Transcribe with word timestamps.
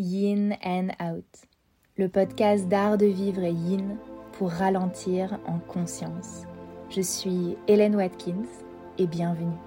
Yin 0.00 0.56
and 0.64 0.88
Out, 0.98 1.26
le 1.98 2.08
podcast 2.08 2.66
d'art 2.68 2.96
de 2.96 3.04
vivre 3.04 3.44
yin 3.44 3.98
pour 4.32 4.48
ralentir 4.48 5.38
en 5.46 5.58
conscience. 5.58 6.44
Je 6.88 7.02
suis 7.02 7.58
Hélène 7.68 7.94
Watkins 7.96 8.48
et 8.96 9.06
bienvenue. 9.06 9.58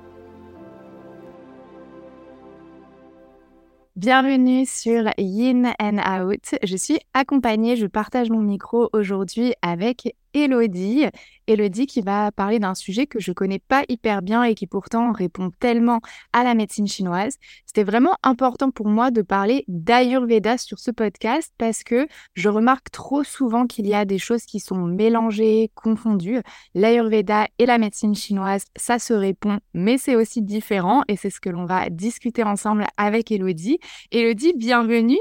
Bienvenue 3.96 4.66
sur 4.66 5.12
Yin 5.20 5.72
and 5.80 6.00
Out. 6.00 6.56
Je 6.64 6.78
suis 6.78 6.98
accompagnée, 7.14 7.76
je 7.76 7.86
partage 7.86 8.32
mon 8.32 8.42
micro 8.42 8.90
aujourd'hui 8.92 9.54
avec 9.62 10.16
Elodie. 10.34 11.06
Elodie 11.48 11.88
qui 11.88 12.02
va 12.02 12.32
parler 12.32 12.60
d'un 12.60 12.76
sujet 12.76 13.06
que 13.06 13.20
je 13.20 13.32
connais 13.32 13.60
pas 13.60 13.84
hyper 13.90 14.22
bien 14.22 14.44
et 14.44 14.56
qui 14.56 14.68
pourtant 14.68 15.12
répond 15.12 15.52
tellement 15.60 16.00
à 16.32 16.44
la 16.44 16.54
médecine 16.54 16.88
chinoise. 16.88 17.38
C'était 17.66 17.84
vraiment 17.84 18.16
important 18.24 18.72
pour 18.72 18.88
moi 18.88 19.12
de 19.12 19.22
parler 19.22 19.66
d'Ayurveda 19.68 20.58
sur 20.58 20.80
ce 20.80 20.92
podcast 20.92 21.54
parce 21.58 21.84
que 21.84 22.08
je 22.34 22.50
remarque 22.50 22.92
trop 22.92 23.24
souvent 23.24 23.68
qu'il 23.68 23.88
y 23.88 23.94
a 23.94 24.06
des 24.06 24.20
choses 24.20 24.46
qui 24.46 24.60
sont 24.60 24.86
mélangées, 24.86 25.72
confondues. 25.76 26.42
L'Ayurveda 26.76 27.48
et 27.60 27.66
la 27.66 27.78
médecine 27.78 28.16
chinoise, 28.16 28.66
ça 28.76 29.00
se 29.00 29.14
répond, 29.14 29.60
mais 29.74 29.98
c'est 29.98 30.16
aussi 30.16 30.42
différent 30.42 31.04
et 31.08 31.18
c'est 31.18 31.30
ce 31.30 31.40
que 31.40 31.50
l'on 31.50 31.66
va 31.66 31.90
discuter 31.90 32.44
ensemble 32.44 32.86
avec 32.98 33.32
Elodie. 33.32 33.80
Elodie, 34.12 34.54
bienvenue. 34.56 35.20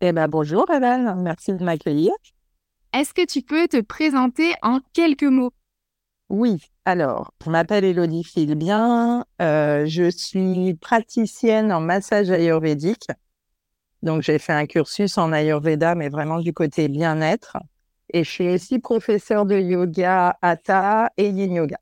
Eh 0.00 0.12
ben 0.12 0.28
bonjour 0.28 0.70
Hélène, 0.70 1.14
merci 1.22 1.54
de 1.54 1.64
m'accueillir. 1.64 2.12
Est-ce 2.94 3.12
que 3.12 3.26
tu 3.26 3.42
peux 3.42 3.66
te 3.66 3.80
présenter 3.80 4.54
en 4.62 4.78
quelques 4.92 5.24
mots? 5.24 5.52
Oui, 6.28 6.62
alors, 6.84 7.32
je 7.44 7.50
m'appelle 7.50 7.82
Elodie 7.82 8.22
Filbien, 8.22 9.24
euh, 9.42 9.84
je 9.84 10.08
suis 10.08 10.74
praticienne 10.74 11.72
en 11.72 11.80
massage 11.80 12.30
ayurvédique. 12.30 13.08
Donc, 14.04 14.22
j'ai 14.22 14.38
fait 14.38 14.52
un 14.52 14.66
cursus 14.66 15.18
en 15.18 15.32
Ayurveda, 15.32 15.96
mais 15.96 16.08
vraiment 16.08 16.38
du 16.38 16.52
côté 16.52 16.86
bien-être. 16.86 17.56
Et 18.12 18.22
je 18.22 18.30
suis 18.30 18.48
aussi 18.48 18.78
professeure 18.78 19.44
de 19.44 19.58
yoga, 19.58 20.38
hatha 20.40 21.10
et 21.16 21.30
yin 21.30 21.52
yoga. 21.52 21.78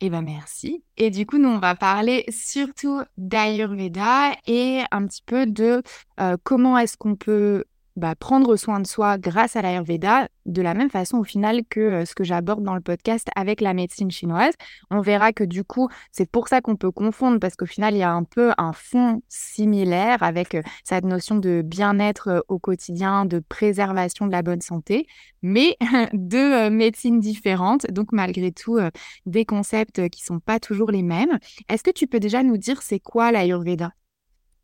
Eh 0.00 0.10
bien, 0.10 0.20
merci. 0.20 0.84
Et 0.98 1.08
du 1.08 1.24
coup, 1.24 1.38
nous, 1.38 1.48
on 1.48 1.58
va 1.58 1.74
parler 1.74 2.26
surtout 2.28 3.00
d'Ayurveda 3.16 4.32
et 4.46 4.82
un 4.90 5.06
petit 5.06 5.22
peu 5.24 5.46
de 5.46 5.82
euh, 6.20 6.36
comment 6.42 6.76
est-ce 6.76 6.98
qu'on 6.98 7.16
peut 7.16 7.64
bah, 7.96 8.14
prendre 8.16 8.56
soin 8.56 8.80
de 8.80 8.86
soi 8.86 9.18
grâce 9.18 9.56
à 9.56 9.62
l'Ayurveda, 9.62 10.28
de 10.46 10.62
la 10.62 10.74
même 10.74 10.90
façon 10.90 11.18
au 11.18 11.24
final 11.24 11.62
que 11.68 11.80
euh, 11.80 12.04
ce 12.04 12.14
que 12.14 12.24
j'aborde 12.24 12.62
dans 12.62 12.74
le 12.74 12.80
podcast 12.80 13.28
avec 13.36 13.60
la 13.60 13.72
médecine 13.72 14.10
chinoise. 14.10 14.54
On 14.90 15.00
verra 15.00 15.32
que 15.32 15.44
du 15.44 15.64
coup, 15.64 15.88
c'est 16.10 16.28
pour 16.28 16.48
ça 16.48 16.60
qu'on 16.60 16.76
peut 16.76 16.90
confondre, 16.90 17.38
parce 17.38 17.56
qu'au 17.56 17.66
final, 17.66 17.94
il 17.94 17.98
y 17.98 18.02
a 18.02 18.12
un 18.12 18.24
peu 18.24 18.52
un 18.58 18.72
fond 18.72 19.22
similaire 19.28 20.22
avec 20.22 20.54
euh, 20.54 20.62
cette 20.82 21.04
notion 21.04 21.36
de 21.36 21.62
bien-être 21.64 22.28
euh, 22.28 22.40
au 22.48 22.58
quotidien, 22.58 23.26
de 23.26 23.38
préservation 23.38 24.26
de 24.26 24.32
la 24.32 24.42
bonne 24.42 24.60
santé, 24.60 25.06
mais 25.42 25.76
de 26.12 26.68
médecines 26.68 27.20
différentes, 27.20 27.86
donc 27.90 28.12
malgré 28.12 28.50
tout, 28.52 28.78
des 29.26 29.44
concepts 29.44 30.08
qui 30.08 30.24
sont 30.24 30.40
pas 30.40 30.58
toujours 30.58 30.90
les 30.90 31.02
mêmes. 31.02 31.38
Est-ce 31.68 31.82
que 31.82 31.90
tu 31.90 32.06
peux 32.06 32.20
déjà 32.20 32.42
nous 32.42 32.56
dire 32.56 32.82
c'est 32.82 33.00
quoi 33.00 33.32
l'Ayurveda? 33.32 33.92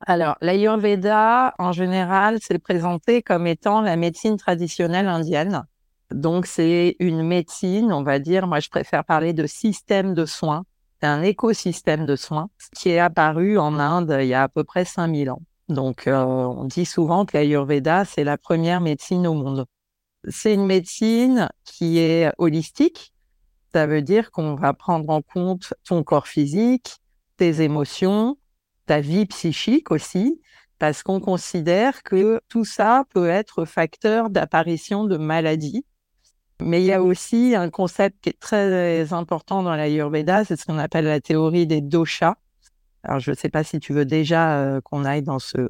Alors, 0.07 0.37
l'Ayurveda, 0.41 1.55
en 1.59 1.73
général, 1.73 2.39
c'est 2.41 2.59
présenté 2.59 3.23
comme 3.23 3.47
étant 3.47 3.83
la 3.83 3.97
médecine 3.97 4.39
traditionnelle 4.39 5.09
indienne. 5.09 5.65
Donc, 6.11 6.47
c'est 6.47 6.97
une 7.01 7.23
médecine, 7.23 7.93
on 7.93 8.03
va 8.03 8.19
dire, 8.19 8.47
moi, 8.47 8.61
je 8.61 8.71
préfère 8.71 9.05
parler 9.05 9.33
de 9.35 9.47
système 9.47 10.15
de 10.15 10.25
soins. 10.25 10.65
C'est 11.01 11.07
un 11.07 11.23
écosystème 11.23 12.07
de 12.07 12.17
soins 12.17 12.49
qui 12.75 12.91
est 12.91 12.99
apparu 12.99 13.59
en 13.59 13.79
Inde 13.79 14.19
il 14.21 14.27
y 14.27 14.35
a 14.35 14.45
à 14.45 14.49
peu 14.49 14.65
près 14.65 14.85
5000 14.85 15.31
ans. 15.31 15.43
Donc, 15.69 16.07
euh, 16.07 16.25
on 16.25 16.65
dit 16.65 16.87
souvent 16.87 17.27
que 17.27 17.37
l'Ayurveda, 17.37 18.05
c'est 18.05 18.25
la 18.25 18.39
première 18.39 18.81
médecine 18.81 19.27
au 19.27 19.35
monde. 19.35 19.67
C'est 20.29 20.55
une 20.55 20.67
médecine 20.67 21.49
qui 21.65 21.99
est 21.99 22.33
holistique. 22.39 23.13
Ça 23.73 23.87
veut 23.87 24.03
dire 24.03 24.31
qu'on 24.31 24.57
va 24.57 24.73
prendre 24.73 25.09
en 25.11 25.23
compte 25.23 25.75
ton 25.85 26.03
corps 26.03 26.27
physique, 26.27 26.97
tes 27.37 27.63
émotions, 27.63 28.37
ta 28.91 29.01
vie 29.01 29.25
psychique 29.27 29.93
aussi, 29.93 30.41
parce 30.81 31.05
qu'on 31.05 31.21
considère 31.21 32.03
que 32.03 32.41
tout 32.49 32.65
ça 32.65 33.05
peut 33.15 33.29
être 33.29 33.65
facteur 33.65 34.31
d'apparition 34.31 35.05
de 35.05 35.17
maladies. 35.17 35.87
Mais 36.61 36.83
il 36.83 36.87
y 36.87 36.93
a 36.93 37.01
aussi 37.01 37.55
un 37.55 37.71
concept 37.71 38.17
qui 38.21 38.31
est 38.31 38.41
très 38.41 39.13
important 39.13 39.63
dans 39.63 39.77
l'Ayurveda, 39.77 40.45
c'est 40.45 40.57
ce 40.57 40.65
qu'on 40.67 40.77
appelle 40.77 41.05
la 41.05 41.21
théorie 41.21 41.69
des 41.69 41.81
doshas. 41.81 42.35
Alors, 43.05 43.21
je 43.21 43.31
ne 43.31 43.37
sais 43.37 43.49
pas 43.49 43.63
si 43.63 43.79
tu 43.79 43.93
veux 43.93 44.05
déjà 44.05 44.59
euh, 44.59 44.81
qu'on 44.81 45.05
aille 45.05 45.23
dans 45.23 45.39
ce, 45.39 45.69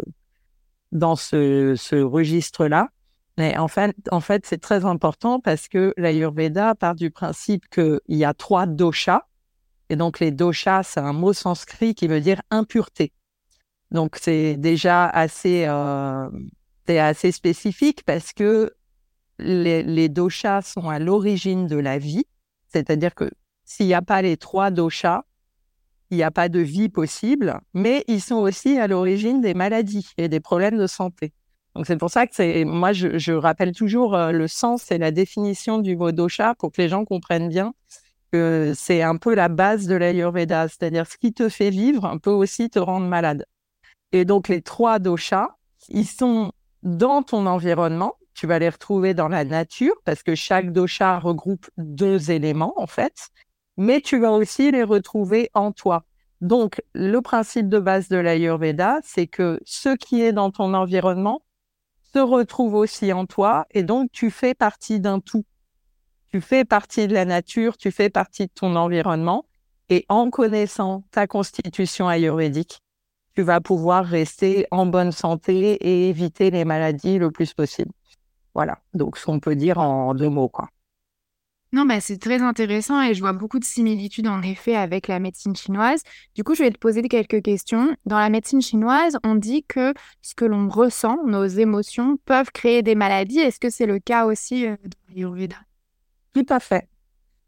dans 0.91 1.15
ce, 1.15 2.03
registre-là. 2.03 2.89
Mais 3.37 3.59
en 3.59 3.69
fait, 3.69 3.95
en 4.11 4.21
fait 4.21 4.47
c'est 4.47 4.63
très 4.63 4.87
important 4.87 5.41
parce 5.41 5.69
que 5.69 5.93
l'Ayurveda 5.99 6.75
part 6.75 6.95
du 6.95 7.11
principe 7.11 7.69
qu'il 7.69 8.01
y 8.09 8.25
a 8.25 8.33
trois 8.33 8.65
doshas. 8.65 9.27
Et 9.91 9.97
donc, 9.97 10.21
les 10.21 10.31
doshas, 10.31 10.84
c'est 10.84 11.01
un 11.01 11.12
mot 11.12 11.33
sanskrit 11.33 11.97
qui 11.97 12.06
veut 12.06 12.21
dire 12.21 12.41
impureté. 12.51 13.12
Donc, 13.91 14.17
c'est 14.21 14.56
déjà 14.56 15.06
assez, 15.06 15.65
euh, 15.67 16.31
assez 16.89 17.33
spécifique 17.33 18.05
parce 18.05 18.33
que 18.33 18.73
les, 19.41 20.09
doshas 20.09 20.62
sont 20.62 20.89
à 20.89 21.01
l'origine 21.01 21.67
de 21.67 21.77
la 21.77 21.99
vie. 21.99 22.25
C'est-à-dire 22.69 23.17
que 23.17 23.33
s'il 23.65 23.87
n'y 23.87 23.95
a 23.95 24.01
pas 24.01 24.23
les 24.23 24.37
trois 24.37 24.71
doshas, 24.71 25.25
il 26.11 26.17
n'y 26.19 26.22
a 26.22 26.31
pas 26.31 26.49
de 26.49 26.61
vie 26.61 26.89
possible, 26.89 27.61
mais 27.75 28.05
ils 28.07 28.21
sont 28.21 28.37
aussi 28.37 28.78
à 28.78 28.87
l'origine 28.87 29.41
des 29.41 29.55
maladies 29.55 30.09
et 30.19 30.28
des 30.28 30.41
problèmes 30.41 30.78
de 30.78 30.87
santé. 30.87 31.33
Donc 31.75 31.87
c'est 31.87 31.97
pour 31.97 32.11
ça 32.11 32.27
que 32.27 32.34
c'est 32.34 32.65
moi 32.65 32.93
je, 32.93 33.17
je, 33.19 33.33
rappelle 33.33 33.72
toujours 33.72 34.17
euh, 34.17 34.33
le 34.33 34.49
sens 34.49 34.91
et 34.91 34.99
la 34.99 35.12
définition 35.12 35.78
du 35.78 35.97
mot 35.97 36.11
dosha 36.11 36.57
pour 36.57 36.72
que 36.72 36.83
les 36.83 36.89
gens 36.89 37.05
comprennent 37.05 37.49
bien 37.49 37.75
que 38.33 38.73
c'est 38.77 39.03
un 39.03 39.17
peu 39.17 39.35
la 39.35 39.49
base 39.49 39.87
de 39.87 39.95
l'Ayurveda, 39.95 40.69
c'est-à-dire 40.69 41.07
ce 41.07 41.17
qui 41.19 41.33
te 41.33 41.49
fait 41.49 41.71
vivre 41.71 42.19
peut 42.23 42.31
aussi 42.31 42.71
te 42.71 42.79
rendre 42.79 43.07
malade. 43.07 43.45
Et 44.13 44.25
donc 44.25 44.49
les 44.49 44.63
trois 44.63 44.99
doshas, 44.99 45.49
ils 45.89 46.07
sont 46.07 46.53
dans 46.83 47.23
ton 47.23 47.47
environnement. 47.47 48.15
Tu 48.35 48.47
vas 48.47 48.59
les 48.59 48.69
retrouver 48.69 49.15
dans 49.15 49.29
la 49.29 49.45
nature 49.45 49.95
parce 50.05 50.23
que 50.23 50.35
chaque 50.35 50.73
dosha 50.73 51.19
regroupe 51.19 51.69
deux 51.77 52.31
éléments 52.31 52.75
en 52.77 52.87
fait, 52.87 53.29
mais 53.77 54.01
tu 54.01 54.19
vas 54.19 54.33
aussi 54.33 54.71
les 54.71 54.83
retrouver 54.83 55.51
en 55.55 55.73
toi. 55.73 56.05
Donc 56.41 56.81
le 56.95 57.21
principe 57.21 57.69
de 57.69 57.79
base 57.79 58.09
de 58.09 58.17
l'Ayurveda, 58.17 59.01
c'est 59.05 59.27
que 59.27 59.61
ce 59.65 59.95
qui 59.95 60.23
est 60.23 60.33
dans 60.33 60.51
ton 60.51 60.73
environnement 60.75 61.43
se 62.15 62.19
retrouve 62.19 62.75
aussi 62.75 63.13
en 63.13 63.27
toi 63.27 63.67
et 63.71 63.83
donc 63.83 64.11
tu 64.11 64.31
fais 64.31 64.55
partie 64.55 65.01
d'un 65.01 65.21
tout. 65.21 65.45
Tu 66.33 66.41
fais 66.41 66.65
partie 66.65 67.09
de 67.09 67.15
la 67.15 67.25
nature, 67.25 67.77
tu 67.77 67.91
fais 67.91 68.09
partie 68.09 68.47
de 68.47 68.53
ton 68.55 68.77
environnement 68.77 69.47
et 69.89 70.05
en 70.09 70.31
connaissant 70.31 71.05
ta 71.11 71.27
constitution 71.27 72.09
ayurvédique, 72.09 72.81
tu 73.35 73.43
vas 73.43 73.61
pouvoir 73.61 74.05
rester 74.05 74.67
en 74.71 74.87
bonne 74.87 75.13
santé 75.13 75.73
et 75.81 76.09
éviter 76.09 76.51
les 76.51 76.65
maladies 76.65 77.19
le 77.19 77.31
plus 77.31 77.53
possible. 77.53 77.91
Voilà, 78.55 78.79
donc 78.95 79.17
ce 79.17 79.27
qu'on 79.27 79.41
peut 79.41 79.57
dire 79.57 79.79
en 79.79 80.15
deux 80.15 80.29
mots. 80.29 80.49
Quoi. 80.49 80.69
Non, 81.73 81.85
bah, 81.85 82.01
c'est 82.01 82.19
très 82.19 82.43
intéressant 82.43 83.01
et 83.01 83.15
je 83.15 83.21
vois 83.21 83.33
beaucoup 83.33 83.61
de 83.61 83.65
similitudes 83.65 84.27
en 84.27 84.43
effet 84.43 84.75
avec 84.75 85.07
la 85.07 85.21
médecine 85.21 85.55
chinoise. 85.55 86.03
Du 86.35 86.43
coup, 86.43 86.57
je 86.57 86.65
vais 86.65 86.71
te 86.71 86.79
poser 86.79 87.03
quelques 87.03 87.43
questions. 87.43 87.95
Dans 88.07 88.19
la 88.19 88.29
médecine 88.29 88.61
chinoise, 88.61 89.19
on 89.23 89.37
dit 89.37 89.65
que 89.65 89.95
ce 90.21 90.35
que 90.35 90.45
l'on 90.45 90.69
ressent, 90.69 91.19
nos 91.27 91.47
émotions, 91.47 92.17
peuvent 92.25 92.51
créer 92.53 92.83
des 92.83 92.97
maladies. 92.97 93.39
Est-ce 93.39 93.61
que 93.61 93.71
c'est 93.71 93.87
le 93.87 94.01
cas 94.01 94.27
aussi 94.27 94.67
euh, 94.67 94.77
dans 94.83 95.15
l'Ayurveda? 95.15 95.57
Tout 96.35 96.47
à 96.49 96.61
fait. 96.61 96.89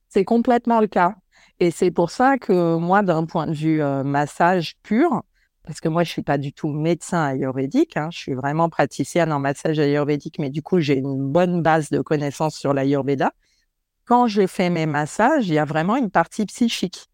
C'est 0.09 0.25
complètement 0.25 0.81
le 0.81 0.89
cas. 0.89 1.15
Et 1.61 1.71
c'est 1.71 1.91
pour 1.91 2.11
ça 2.11 2.39
que 2.39 2.77
moi, 2.77 3.03
d'un 3.03 3.25
point 3.25 3.47
de 3.47 3.53
vue 3.53 3.83
euh, 3.83 4.03
massage 4.03 4.75
pur, 4.83 5.23
parce 5.65 5.81
que 5.81 5.89
moi, 5.89 6.03
je 6.03 6.11
suis 6.11 6.23
pas 6.23 6.39
du 6.39 6.53
tout 6.53 6.69
médecin 6.69 7.23
ayurvédique, 7.23 7.97
hein, 7.97 8.09
je 8.13 8.19
suis 8.19 8.35
vraiment 8.35 8.69
praticienne 8.69 9.33
en 9.33 9.39
massage 9.39 9.79
ayurvédique, 9.79 10.39
mais 10.39 10.51
du 10.51 10.63
coup, 10.63 10.81
j'ai 10.81 10.97
une 10.99 11.31
bonne 11.31 11.63
base 11.63 11.91
de 11.91 12.01
connaissances 12.01 12.57
sur 12.57 12.75
l'ayurveda. 12.75 13.33
Quand 14.05 14.27
je 14.27 14.47
fais 14.47 14.71
mes 14.71 14.87
massages, 14.87 15.49
il 15.49 15.55
y 15.55 15.59
a 15.59 15.65
vraiment 15.65 15.97
une 15.97 16.11
partie 16.11 16.47
psychique. 16.47 17.07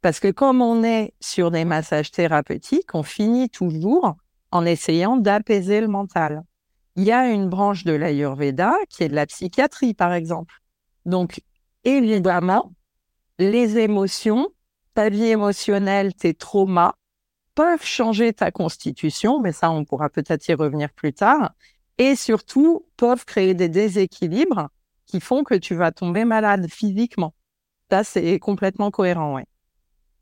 Parce 0.00 0.20
que 0.20 0.30
comme 0.30 0.62
on 0.62 0.84
est 0.84 1.12
sur 1.20 1.50
des 1.50 1.64
massages 1.64 2.12
thérapeutiques, 2.12 2.94
on 2.94 3.02
finit 3.02 3.50
toujours 3.50 4.16
en 4.52 4.64
essayant 4.64 5.16
d'apaiser 5.16 5.80
le 5.80 5.88
mental. 5.88 6.44
Il 6.94 7.02
y 7.04 7.12
a 7.12 7.28
une 7.28 7.48
branche 7.48 7.84
de 7.84 7.92
l'ayurveda 7.92 8.74
qui 8.88 9.02
est 9.02 9.08
de 9.08 9.14
la 9.14 9.26
psychiatrie, 9.26 9.94
par 9.94 10.12
exemple. 10.12 10.54
Donc, 11.08 11.40
évidemment, 11.84 12.72
les 13.38 13.78
émotions, 13.78 14.48
ta 14.92 15.08
vie 15.08 15.24
émotionnelle, 15.24 16.14
tes 16.14 16.34
traumas, 16.34 16.92
peuvent 17.54 17.84
changer 17.84 18.34
ta 18.34 18.50
constitution, 18.50 19.40
mais 19.40 19.52
ça, 19.52 19.70
on 19.70 19.86
pourra 19.86 20.10
peut-être 20.10 20.46
y 20.48 20.54
revenir 20.54 20.92
plus 20.92 21.14
tard, 21.14 21.52
et 21.96 22.14
surtout 22.14 22.86
peuvent 22.98 23.24
créer 23.24 23.54
des 23.54 23.70
déséquilibres 23.70 24.68
qui 25.06 25.20
font 25.20 25.44
que 25.44 25.54
tu 25.54 25.74
vas 25.74 25.92
tomber 25.92 26.26
malade 26.26 26.66
physiquement. 26.68 27.34
Ça, 27.90 28.04
c'est 28.04 28.38
complètement 28.38 28.90
cohérent, 28.90 29.36
oui. 29.36 29.42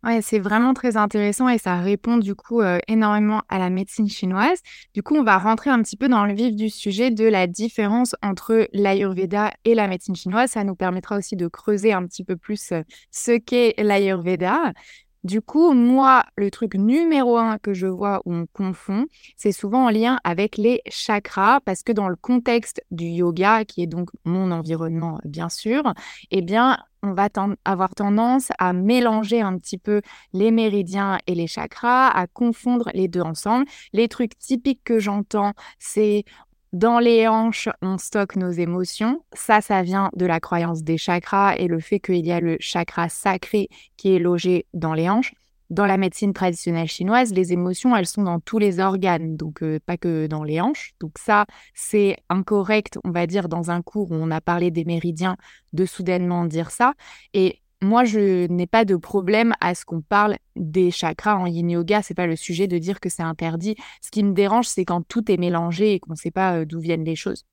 Ouais, 0.06 0.22
c'est 0.22 0.38
vraiment 0.38 0.72
très 0.72 0.96
intéressant 0.96 1.48
et 1.48 1.58
ça 1.58 1.80
répond 1.80 2.16
du 2.16 2.36
coup 2.36 2.60
euh, 2.60 2.78
énormément 2.86 3.42
à 3.48 3.58
la 3.58 3.70
médecine 3.70 4.08
chinoise. 4.08 4.60
Du 4.94 5.02
coup, 5.02 5.16
on 5.16 5.24
va 5.24 5.36
rentrer 5.36 5.68
un 5.70 5.82
petit 5.82 5.96
peu 5.96 6.08
dans 6.08 6.24
le 6.24 6.32
vif 6.32 6.54
du 6.54 6.70
sujet 6.70 7.10
de 7.10 7.24
la 7.24 7.48
différence 7.48 8.14
entre 8.22 8.68
l'Ayurveda 8.72 9.52
et 9.64 9.74
la 9.74 9.88
médecine 9.88 10.14
chinoise. 10.14 10.50
Ça 10.50 10.62
nous 10.62 10.76
permettra 10.76 11.16
aussi 11.16 11.34
de 11.34 11.48
creuser 11.48 11.92
un 11.92 12.06
petit 12.06 12.22
peu 12.22 12.36
plus 12.36 12.70
euh, 12.70 12.82
ce 13.10 13.36
qu'est 13.36 13.74
l'Ayurveda. 13.78 14.74
Du 15.26 15.42
coup, 15.42 15.72
moi, 15.72 16.24
le 16.36 16.52
truc 16.52 16.76
numéro 16.76 17.36
un 17.36 17.58
que 17.58 17.74
je 17.74 17.88
vois 17.88 18.22
où 18.26 18.32
on 18.32 18.46
confond, 18.52 19.06
c'est 19.36 19.50
souvent 19.50 19.86
en 19.86 19.90
lien 19.90 20.20
avec 20.22 20.56
les 20.56 20.82
chakras, 20.88 21.58
parce 21.64 21.82
que 21.82 21.90
dans 21.90 22.08
le 22.08 22.14
contexte 22.14 22.80
du 22.92 23.06
yoga, 23.06 23.64
qui 23.64 23.82
est 23.82 23.88
donc 23.88 24.10
mon 24.24 24.52
environnement, 24.52 25.18
bien 25.24 25.48
sûr, 25.48 25.82
eh 26.30 26.42
bien, 26.42 26.78
on 27.02 27.12
va 27.12 27.28
avoir 27.64 27.92
tendance 27.96 28.50
à 28.60 28.72
mélanger 28.72 29.40
un 29.40 29.58
petit 29.58 29.78
peu 29.78 30.00
les 30.32 30.52
méridiens 30.52 31.18
et 31.26 31.34
les 31.34 31.48
chakras, 31.48 32.06
à 32.08 32.28
confondre 32.28 32.88
les 32.94 33.08
deux 33.08 33.20
ensemble. 33.20 33.66
Les 33.92 34.06
trucs 34.06 34.38
typiques 34.38 34.84
que 34.84 35.00
j'entends, 35.00 35.54
c'est 35.80 36.24
dans 36.72 36.98
les 36.98 37.28
hanches, 37.28 37.68
on 37.80 37.98
stocke 37.98 38.36
nos 38.36 38.50
émotions. 38.50 39.22
Ça, 39.32 39.60
ça 39.60 39.82
vient 39.82 40.10
de 40.14 40.26
la 40.26 40.40
croyance 40.40 40.82
des 40.82 40.98
chakras 40.98 41.56
et 41.56 41.68
le 41.68 41.80
fait 41.80 42.00
qu'il 42.00 42.26
y 42.26 42.32
a 42.32 42.40
le 42.40 42.56
chakra 42.60 43.08
sacré 43.08 43.68
qui 43.96 44.14
est 44.14 44.18
logé 44.18 44.66
dans 44.74 44.94
les 44.94 45.08
hanches. 45.08 45.32
Dans 45.68 45.86
la 45.86 45.96
médecine 45.96 46.32
traditionnelle 46.32 46.86
chinoise, 46.86 47.32
les 47.32 47.52
émotions, 47.52 47.96
elles 47.96 48.06
sont 48.06 48.22
dans 48.22 48.38
tous 48.38 48.58
les 48.58 48.78
organes, 48.78 49.36
donc 49.36 49.64
euh, 49.64 49.80
pas 49.84 49.96
que 49.96 50.28
dans 50.28 50.44
les 50.44 50.60
hanches. 50.60 50.92
Donc 51.00 51.18
ça, 51.18 51.44
c'est 51.74 52.18
incorrect, 52.28 52.98
on 53.02 53.10
va 53.10 53.26
dire, 53.26 53.48
dans 53.48 53.72
un 53.72 53.82
cours 53.82 54.12
où 54.12 54.14
on 54.14 54.30
a 54.30 54.40
parlé 54.40 54.70
des 54.70 54.84
méridiens, 54.84 55.36
de 55.72 55.84
soudainement 55.84 56.44
dire 56.44 56.70
ça. 56.70 56.94
Et 57.34 57.62
moi, 57.82 58.04
je 58.04 58.46
n'ai 58.46 58.66
pas 58.66 58.84
de 58.84 58.96
problème 58.96 59.54
à 59.60 59.74
ce 59.74 59.84
qu'on 59.84 60.00
parle 60.00 60.36
des 60.56 60.90
chakras 60.90 61.36
en 61.36 61.46
yin 61.46 61.70
yoga. 61.70 62.02
C'est 62.02 62.14
pas 62.14 62.26
le 62.26 62.36
sujet 62.36 62.68
de 62.68 62.78
dire 62.78 63.00
que 63.00 63.08
c'est 63.08 63.22
interdit. 63.22 63.76
Ce 64.00 64.10
qui 64.10 64.22
me 64.22 64.32
dérange, 64.32 64.66
c'est 64.66 64.84
quand 64.84 65.06
tout 65.06 65.30
est 65.30 65.36
mélangé 65.36 65.94
et 65.94 66.00
qu'on 66.00 66.12
ne 66.12 66.16
sait 66.16 66.30
pas 66.30 66.56
euh, 66.56 66.64
d'où 66.64 66.80
viennent 66.80 67.04
les 67.04 67.16
choses. 67.16 67.44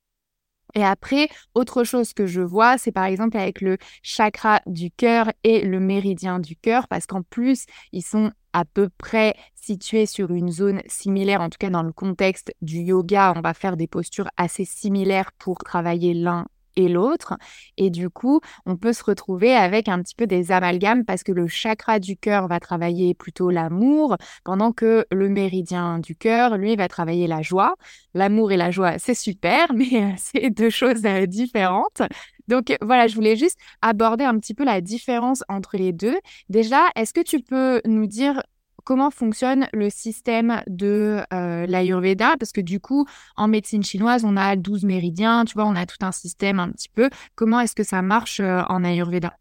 Et 0.75 0.83
après, 0.83 1.27
autre 1.53 1.83
chose 1.83 2.13
que 2.13 2.25
je 2.25 2.41
vois, 2.41 2.77
c'est 2.77 2.91
par 2.91 3.05
exemple 3.05 3.37
avec 3.37 3.61
le 3.61 3.77
chakra 4.01 4.61
du 4.65 4.89
cœur 4.89 5.31
et 5.43 5.61
le 5.61 5.79
méridien 5.79 6.39
du 6.39 6.55
cœur, 6.55 6.87
parce 6.87 7.05
qu'en 7.05 7.21
plus, 7.21 7.65
ils 7.91 8.01
sont 8.01 8.31
à 8.53 8.65
peu 8.65 8.89
près 8.97 9.35
situés 9.55 10.05
sur 10.05 10.31
une 10.31 10.51
zone 10.51 10.81
similaire, 10.87 11.41
en 11.41 11.49
tout 11.49 11.57
cas 11.59 11.69
dans 11.69 11.83
le 11.83 11.91
contexte 11.91 12.53
du 12.61 12.79
yoga, 12.79 13.33
on 13.35 13.41
va 13.41 13.53
faire 13.53 13.77
des 13.77 13.87
postures 13.87 14.29
assez 14.37 14.65
similaires 14.65 15.31
pour 15.37 15.57
travailler 15.59 16.13
l'un 16.13 16.47
et 16.75 16.89
l'autre. 16.89 17.35
Et 17.77 17.89
du 17.89 18.09
coup, 18.09 18.41
on 18.65 18.77
peut 18.77 18.93
se 18.93 19.03
retrouver 19.03 19.53
avec 19.53 19.87
un 19.87 20.01
petit 20.01 20.15
peu 20.15 20.27
des 20.27 20.51
amalgames 20.51 21.05
parce 21.05 21.23
que 21.23 21.31
le 21.31 21.47
chakra 21.47 21.99
du 21.99 22.17
cœur 22.17 22.47
va 22.47 22.59
travailler 22.59 23.13
plutôt 23.13 23.49
l'amour, 23.49 24.17
pendant 24.43 24.71
que 24.71 25.05
le 25.11 25.29
méridien 25.29 25.99
du 25.99 26.15
cœur, 26.15 26.57
lui, 26.57 26.75
va 26.75 26.87
travailler 26.87 27.27
la 27.27 27.41
joie. 27.41 27.75
L'amour 28.13 28.51
et 28.51 28.57
la 28.57 28.71
joie, 28.71 28.99
c'est 28.99 29.15
super, 29.15 29.73
mais 29.75 30.03
euh, 30.03 30.13
c'est 30.17 30.49
deux 30.49 30.69
choses 30.69 31.05
euh, 31.05 31.25
différentes. 31.25 32.01
Donc 32.47 32.75
voilà, 32.81 33.07
je 33.07 33.15
voulais 33.15 33.35
juste 33.35 33.57
aborder 33.81 34.25
un 34.25 34.37
petit 34.37 34.53
peu 34.53 34.65
la 34.65 34.81
différence 34.81 35.43
entre 35.47 35.77
les 35.77 35.93
deux. 35.93 36.17
Déjà, 36.49 36.89
est-ce 36.95 37.13
que 37.13 37.21
tu 37.21 37.39
peux 37.39 37.81
nous 37.85 38.05
dire 38.05 38.41
comment 38.83 39.11
fonctionne 39.11 39.67
le 39.73 39.89
système 39.89 40.61
de 40.67 41.21
euh, 41.33 41.65
l'Ayurveda, 41.65 42.35
parce 42.39 42.51
que 42.51 42.61
du 42.61 42.79
coup, 42.79 43.05
en 43.35 43.47
médecine 43.47 43.83
chinoise, 43.83 44.23
on 44.25 44.37
a 44.37 44.55
12 44.55 44.83
méridiens, 44.83 45.45
tu 45.45 45.53
vois, 45.53 45.65
on 45.65 45.75
a 45.75 45.85
tout 45.85 45.97
un 46.01 46.11
système 46.11 46.59
un 46.59 46.71
petit 46.71 46.89
peu. 46.89 47.09
Comment 47.35 47.59
est-ce 47.59 47.75
que 47.75 47.83
ça 47.83 48.01
marche 48.01 48.39
euh, 48.39 48.61
en 48.69 48.83
Ayurveda? 48.83 49.33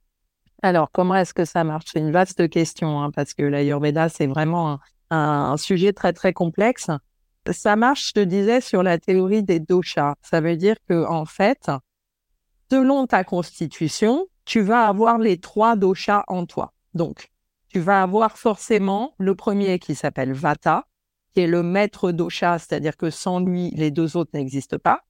Alors, 0.62 0.90
comment 0.92 1.16
est-ce 1.16 1.34
que 1.34 1.44
ça 1.44 1.64
marche? 1.64 1.86
C'est 1.92 1.98
une 1.98 2.12
vaste 2.12 2.48
question, 2.48 3.02
hein, 3.02 3.10
parce 3.10 3.34
que 3.34 3.42
l'Ayurveda, 3.42 4.08
c'est 4.08 4.28
vraiment 4.28 4.78
un, 5.10 5.56
sujet 5.56 5.92
très, 5.92 6.12
très 6.12 6.32
complexe. 6.32 6.88
Ça 7.50 7.74
marche, 7.74 8.08
je 8.08 8.12
te 8.12 8.20
disais, 8.20 8.60
sur 8.60 8.84
la 8.84 8.98
théorie 8.98 9.42
des 9.42 9.58
doshas. 9.58 10.14
Ça 10.22 10.40
veut 10.40 10.56
dire 10.56 10.76
que, 10.88 11.04
en 11.04 11.24
fait, 11.24 11.70
selon 12.70 13.08
ta 13.08 13.24
constitution, 13.24 14.26
tu 14.44 14.60
vas 14.60 14.86
avoir 14.86 15.18
les 15.18 15.38
trois 15.38 15.74
doshas 15.74 16.22
en 16.28 16.46
toi. 16.46 16.72
Donc, 16.94 17.31
tu 17.72 17.80
vas 17.80 18.02
avoir 18.02 18.36
forcément 18.36 19.14
le 19.18 19.34
premier 19.34 19.78
qui 19.78 19.94
s'appelle 19.94 20.34
Vata, 20.34 20.84
qui 21.32 21.40
est 21.40 21.46
le 21.46 21.62
maître 21.62 22.12
dosha, 22.12 22.58
c'est-à-dire 22.58 22.98
que 22.98 23.08
sans 23.08 23.40
lui, 23.40 23.70
les 23.70 23.90
deux 23.90 24.16
autres 24.18 24.32
n'existent 24.34 24.78
pas. 24.78 25.00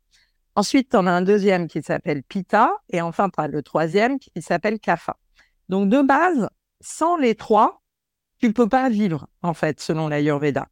Ensuite, 0.55 0.91
tu 0.91 0.97
en 0.97 1.09
as 1.09 1.11
un 1.11 1.23
deuxième 1.23 1.67
qui 1.67 1.83
s'appelle 1.83 2.23
Pitta, 2.23 2.71
et 2.89 3.01
enfin, 3.01 3.31
tu 3.31 3.41
as 3.41 3.49
le 3.49 3.63
troisième 3.63 4.21
qui 4.21 4.31
s'appelle 4.41 4.79
Kapha. 4.79 5.17
Donc, 5.69 5.89
de 5.89 6.03
base, 6.03 6.49
sans 6.81 7.17
les 7.17 7.35
trois, 7.35 7.83
tu 8.39 8.47
ne 8.47 8.53
peux 8.53 8.69
pas 8.69 8.89
vivre, 8.89 9.27
en 9.43 9.55
fait, 9.55 9.81
selon 9.81 10.07
l'Ayurveda. 10.07 10.69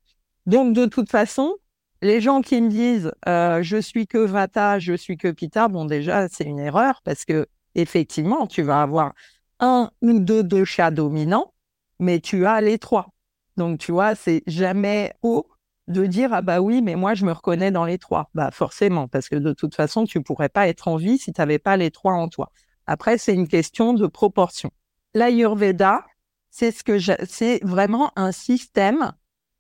Donc, 0.46 0.74
de 0.74 0.86
toute 0.86 1.10
façon, 1.10 1.56
les 2.02 2.20
gens 2.20 2.40
qui 2.40 2.60
me 2.60 2.68
disent 2.68 3.10
euh, 3.26 3.64
je 3.64 3.78
suis 3.78 4.06
que 4.06 4.18
Vata, 4.18 4.78
je 4.78 4.92
suis 4.94 5.16
que 5.16 5.28
Pitta, 5.32 5.66
bon, 5.66 5.86
déjà, 5.86 6.28
c'est 6.28 6.44
une 6.44 6.60
erreur 6.60 7.00
parce 7.02 7.24
que, 7.24 7.48
effectivement, 7.74 8.46
tu 8.46 8.62
vas 8.62 8.80
avoir 8.80 9.12
un 9.58 9.90
ou 10.02 10.20
deux 10.20 10.44
doshas 10.44 10.92
dominants 10.92 11.52
mais 12.00 12.20
tu 12.20 12.46
as 12.46 12.60
les 12.60 12.78
trois. 12.78 13.10
Donc, 13.56 13.78
tu 13.78 13.92
vois, 13.92 14.14
c'est 14.14 14.42
jamais 14.46 15.12
haut 15.22 15.46
de 15.86 16.06
dire 16.06 16.32
ah 16.32 16.42
bah 16.42 16.60
oui, 16.60 16.82
mais 16.82 16.94
moi 16.94 17.14
je 17.14 17.24
me 17.26 17.32
reconnais 17.32 17.70
dans 17.70 17.84
les 17.84 17.98
trois. 17.98 18.30
Bah 18.34 18.50
forcément, 18.52 19.08
parce 19.08 19.28
que 19.28 19.36
de 19.36 19.52
toute 19.52 19.74
façon, 19.74 20.04
tu 20.04 20.22
pourrais 20.22 20.48
pas 20.48 20.68
être 20.68 20.88
en 20.88 20.96
vie 20.96 21.18
si 21.18 21.32
tu 21.32 21.40
n'avais 21.40 21.58
pas 21.58 21.76
les 21.76 21.90
trois 21.90 22.14
en 22.14 22.28
toi. 22.28 22.52
Après, 22.86 23.18
c'est 23.18 23.34
une 23.34 23.48
question 23.48 23.92
de 23.92 24.06
proportion. 24.06 24.70
L'Ayurveda, 25.14 26.04
c'est 26.50 26.70
ce 26.70 26.84
que 26.84 27.64
vraiment 27.66 28.12
un 28.16 28.32
système 28.32 29.12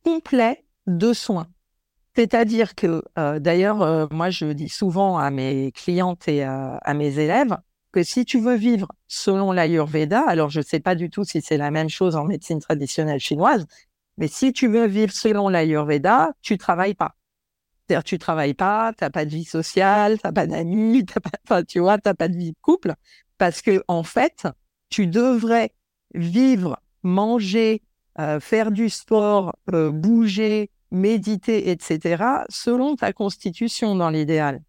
complet 0.04 0.64
de 0.86 1.12
soins. 1.12 1.48
C'est-à-dire 2.16 2.74
que, 2.74 3.02
euh, 3.18 3.38
d'ailleurs, 3.38 3.82
euh, 3.82 4.06
moi 4.10 4.30
je 4.30 4.46
dis 4.46 4.68
souvent 4.68 5.18
à 5.18 5.30
mes 5.30 5.72
clientes 5.72 6.26
et 6.28 6.42
à 6.42 6.94
mes 6.94 7.18
élèves, 7.18 7.56
que 7.92 8.02
si 8.02 8.24
tu 8.24 8.40
veux 8.40 8.54
vivre 8.54 8.88
selon 9.08 9.52
l'Ayurveda, 9.52 10.22
alors 10.26 10.50
je 10.50 10.60
ne 10.60 10.64
sais 10.64 10.80
pas 10.80 10.94
du 10.94 11.10
tout 11.10 11.24
si 11.24 11.42
c'est 11.42 11.56
la 11.56 11.70
même 11.70 11.88
chose 11.88 12.16
en 12.16 12.24
médecine 12.24 12.60
traditionnelle 12.60 13.20
chinoise, 13.20 13.66
mais 14.16 14.28
si 14.28 14.52
tu 14.52 14.68
veux 14.68 14.86
vivre 14.86 15.12
selon 15.12 15.48
l'Ayurveda, 15.48 16.32
tu 16.42 16.58
travailles 16.58 16.94
pas. 16.94 17.16
C'est-à-dire, 17.86 18.04
tu 18.04 18.18
travailles 18.18 18.54
pas, 18.54 18.92
tu 18.96 19.02
n'as 19.02 19.10
pas 19.10 19.24
de 19.24 19.30
vie 19.30 19.44
sociale, 19.44 20.18
tu 20.18 20.26
n'as 20.26 20.32
pas 20.32 20.46
d'amis, 20.46 21.04
pas, 21.48 21.64
tu 21.64 21.80
vois, 21.80 21.98
t'as 21.98 22.14
pas 22.14 22.28
de 22.28 22.36
vie 22.36 22.52
de 22.52 22.58
couple, 22.60 22.94
parce 23.38 23.62
que 23.62 23.82
en 23.88 24.02
fait, 24.02 24.46
tu 24.90 25.06
devrais 25.06 25.72
vivre, 26.14 26.80
manger, 27.02 27.82
euh, 28.18 28.38
faire 28.38 28.70
du 28.70 28.90
sport, 28.90 29.56
euh, 29.72 29.90
bouger, 29.90 30.70
méditer, 30.90 31.70
etc., 31.70 32.44
selon 32.48 32.96
ta 32.96 33.12
constitution 33.12 33.94
dans 33.94 34.10
l'idéal. 34.10 34.60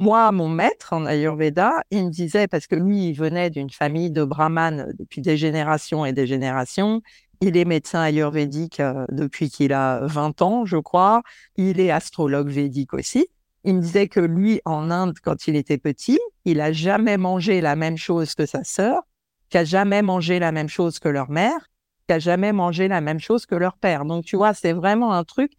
Moi, 0.00 0.32
mon 0.32 0.48
maître 0.48 0.94
en 0.94 1.04
Ayurveda, 1.04 1.82
il 1.90 2.06
me 2.06 2.10
disait, 2.10 2.48
parce 2.48 2.66
que 2.66 2.74
lui, 2.74 3.08
il 3.08 3.12
venait 3.12 3.50
d'une 3.50 3.68
famille 3.68 4.10
de 4.10 4.24
brahmanes 4.24 4.94
depuis 4.98 5.20
des 5.20 5.36
générations 5.36 6.06
et 6.06 6.14
des 6.14 6.26
générations. 6.26 7.02
Il 7.42 7.54
est 7.58 7.66
médecin 7.66 8.00
ayurvédique 8.00 8.80
euh, 8.80 9.04
depuis 9.10 9.50
qu'il 9.50 9.74
a 9.74 10.00
20 10.06 10.40
ans, 10.40 10.64
je 10.64 10.78
crois. 10.78 11.20
Il 11.56 11.80
est 11.80 11.90
astrologue 11.90 12.48
védique 12.48 12.94
aussi. 12.94 13.28
Il 13.64 13.74
me 13.74 13.82
disait 13.82 14.08
que 14.08 14.20
lui, 14.20 14.62
en 14.64 14.90
Inde, 14.90 15.18
quand 15.22 15.46
il 15.46 15.54
était 15.54 15.76
petit, 15.76 16.18
il 16.46 16.62
a 16.62 16.72
jamais 16.72 17.18
mangé 17.18 17.60
la 17.60 17.76
même 17.76 17.98
chose 17.98 18.34
que 18.34 18.46
sa 18.46 18.64
sœur, 18.64 19.02
qu'il 19.50 19.66
jamais 19.66 20.00
mangé 20.00 20.38
la 20.38 20.50
même 20.50 20.70
chose 20.70 20.98
que 20.98 21.10
leur 21.10 21.30
mère, 21.30 21.68
qu'il 22.08 22.20
jamais 22.20 22.52
mangé 22.54 22.88
la 22.88 23.02
même 23.02 23.20
chose 23.20 23.44
que 23.44 23.54
leur 23.54 23.76
père. 23.76 24.06
Donc, 24.06 24.24
tu 24.24 24.36
vois, 24.36 24.54
c'est 24.54 24.72
vraiment 24.72 25.12
un 25.12 25.24
truc, 25.24 25.52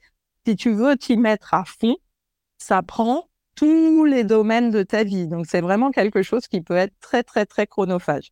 si 0.47 0.55
tu 0.55 0.73
veux 0.73 0.97
t'y 0.97 1.15
mettre 1.15 1.53
à 1.53 1.63
fond, 1.63 1.97
ça 2.57 2.81
prend 2.81 3.27
tous 3.55 4.05
les 4.05 4.23
domaines 4.23 4.71
de 4.71 4.83
ta 4.83 5.03
vie. 5.03 5.27
Donc, 5.27 5.45
c'est 5.47 5.61
vraiment 5.61 5.91
quelque 5.91 6.23
chose 6.23 6.47
qui 6.47 6.61
peut 6.61 6.75
être 6.75 6.93
très, 6.99 7.23
très, 7.23 7.45
très 7.45 7.67
chronophage. 7.67 8.31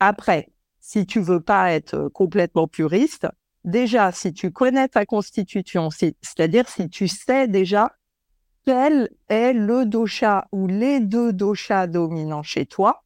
Après, 0.00 0.48
si 0.80 1.06
tu 1.06 1.20
veux 1.20 1.40
pas 1.40 1.72
être 1.72 1.94
euh, 1.94 2.08
complètement 2.08 2.68
puriste, 2.68 3.26
déjà, 3.64 4.12
si 4.12 4.32
tu 4.32 4.52
connais 4.52 4.88
ta 4.88 5.04
constitution, 5.06 5.90
c'est-à-dire 5.90 6.68
si 6.68 6.88
tu 6.88 7.08
sais 7.08 7.48
déjà 7.48 7.92
quel 8.64 9.08
est 9.28 9.52
le 9.52 9.86
dosha 9.86 10.46
ou 10.52 10.66
les 10.66 11.00
deux 11.00 11.32
doshas 11.32 11.86
dominants 11.86 12.42
chez 12.42 12.66
toi, 12.66 13.02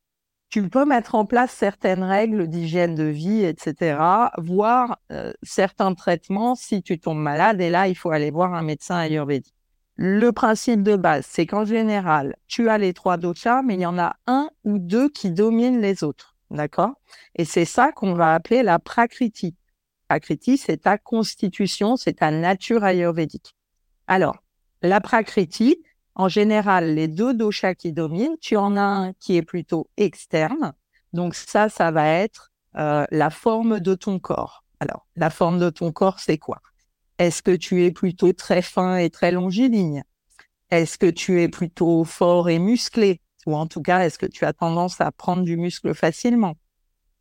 tu 0.49 0.69
peux 0.69 0.85
mettre 0.85 1.15
en 1.15 1.25
place 1.25 1.51
certaines 1.51 2.03
règles 2.03 2.47
d'hygiène 2.47 2.95
de 2.95 3.05
vie, 3.05 3.43
etc., 3.43 3.99
voire 4.37 4.99
euh, 5.11 5.33
certains 5.43 5.95
traitements 5.95 6.55
si 6.57 6.83
tu 6.83 6.99
tombes 6.99 7.19
malade. 7.19 7.61
Et 7.61 7.71
là, 7.71 7.89
il 7.89 7.95
faut 7.95 8.11
aller 8.11 8.31
voir 8.31 8.53
un 8.53 8.63
médecin 8.63 8.97
ayurvédique. 8.97 9.55
Le 10.05 10.33
principe 10.33 10.83
de 10.83 10.97
base, 10.97 11.25
c'est 11.29 11.47
qu'en 11.47 11.65
général, 11.65 12.35
tu 12.49 12.69
as 12.69 12.77
les 12.77 12.93
trois 12.93 13.19
doshas, 13.19 13.63
mais 13.63 13.75
il 13.75 13.83
y 13.83 13.87
en 13.87 14.01
a 14.01 14.17
un 14.27 14.51
ou 14.65 14.81
deux 14.81 15.09
qui 15.09 15.31
dominent 15.31 15.81
les 15.81 16.03
autres. 16.03 16.35
D'accord? 16.51 16.95
Et 17.37 17.45
c'est 17.45 17.65
ça 17.65 17.93
qu'on 17.93 18.15
va 18.15 18.35
appeler 18.35 18.65
la 18.65 18.81
prakriti. 18.81 19.55
Prakriti, 20.09 20.59
c'est 20.59 20.79
ta 20.79 20.99
constitution, 20.99 21.95
c'est 21.95 22.15
ta 22.15 22.33
nature 22.33 22.83
ayurvédique. 22.83 23.55
Alors, 24.09 24.39
la 24.83 25.01
prakriti, 25.01 25.77
en 26.17 26.29
général, 26.29 26.97
les 26.97 27.07
deux 27.07 27.33
doshas 27.33 27.77
qui 27.77 27.93
dominent, 27.93 28.37
tu 28.41 28.57
en 28.57 28.77
as 28.77 28.81
un 28.81 29.13
qui 29.13 29.37
est 29.37 29.43
plutôt 29.43 29.89
externe. 29.97 30.73
Donc 31.13 31.37
ça, 31.37 31.69
ça 31.69 31.93
va 31.93 32.09
être 32.09 32.51
euh, 32.75 33.05
la 33.13 33.31
forme 33.31 33.79
de 33.79 33.95
ton 33.95 34.19
corps. 34.19 34.65
Alors, 34.81 35.07
la 35.15 35.31
forme 35.31 35.61
de 35.61 35.71
ton 35.71 35.93
corps, 35.93 36.19
c'est 36.19 36.39
quoi? 36.39 36.61
Est-ce 37.23 37.41
que 37.41 37.55
tu 37.55 37.85
es 37.85 37.93
plutôt 37.93 38.33
très 38.33 38.63
fin 38.63 38.97
et 38.97 39.09
très 39.09 39.31
longiligne? 39.31 40.03
Est-ce 40.71 40.99
que 40.99 41.09
tu 41.09 41.41
es 41.41 41.49
plutôt 41.49 42.03
fort 42.03 42.49
et 42.49 42.59
musclé? 42.59 43.21
Ou 43.47 43.55
en 43.55 43.69
tout 43.69 43.81
cas, 43.81 44.01
est-ce 44.01 44.19
que 44.19 44.27
tu 44.27 44.45
as 44.45 44.53
tendance 44.53 45.01
à 45.01 45.13
prendre 45.13 45.45
du 45.45 45.57
muscle 45.57 45.95
facilement? 45.95 46.57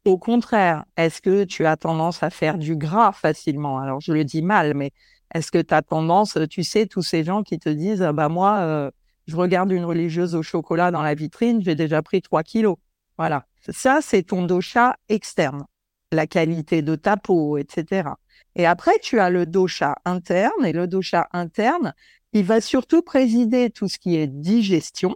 Au 0.04 0.18
contraire, 0.18 0.86
est-ce 0.98 1.22
que 1.22 1.44
tu 1.44 1.68
as 1.68 1.78
tendance 1.78 2.24
à 2.24 2.32
faire 2.32 2.58
du 2.58 2.76
gras 2.76 3.12
facilement? 3.12 3.78
Alors, 3.78 4.02
je 4.02 4.12
le 4.12 4.24
dis 4.24 4.42
mal, 4.42 4.74
mais 4.74 4.90
est-ce 5.36 5.52
que 5.52 5.62
tu 5.62 5.72
as 5.72 5.84
tendance, 5.84 6.36
tu 6.50 6.64
sais, 6.64 6.88
tous 6.88 7.04
ces 7.04 7.24
gens 7.24 7.44
qui 7.44 7.60
te 7.60 7.70
disent, 7.70 8.10
bah 8.16 8.28
moi, 8.28 8.58
euh, 8.62 8.90
je 9.28 9.36
regarde 9.36 9.72
une 9.72 9.86
religieuse 9.86 10.34
au 10.34 10.42
chocolat 10.42 10.90
dans 10.90 11.04
la 11.04 11.14
vitrine, 11.14 11.62
j'ai 11.62 11.76
déjà 11.76 12.02
pris 12.02 12.24
3 12.24 12.42
kilos. 12.42 12.78
Voilà. 13.20 13.46
Ça, 13.70 14.00
c'est 14.02 14.24
ton 14.24 14.42
dosha 14.48 14.96
externe, 15.10 15.66
la 16.12 16.26
qualité 16.26 16.82
de 16.82 16.96
ta 16.96 17.18
peau, 17.18 17.60
etc. 17.60 18.16
Et 18.56 18.66
après, 18.66 18.98
tu 19.02 19.20
as 19.20 19.30
le 19.30 19.46
dosha 19.46 19.96
interne. 20.06 20.66
Et 20.66 20.74
le 20.74 20.88
dosha 20.88 21.28
interne, 21.34 21.94
il 22.34 22.44
va 22.44 22.62
surtout 22.62 23.02
présider 23.02 23.70
tout 23.70 23.88
ce 23.88 23.98
qui 23.98 24.16
est 24.16 24.28
digestion. 24.28 25.16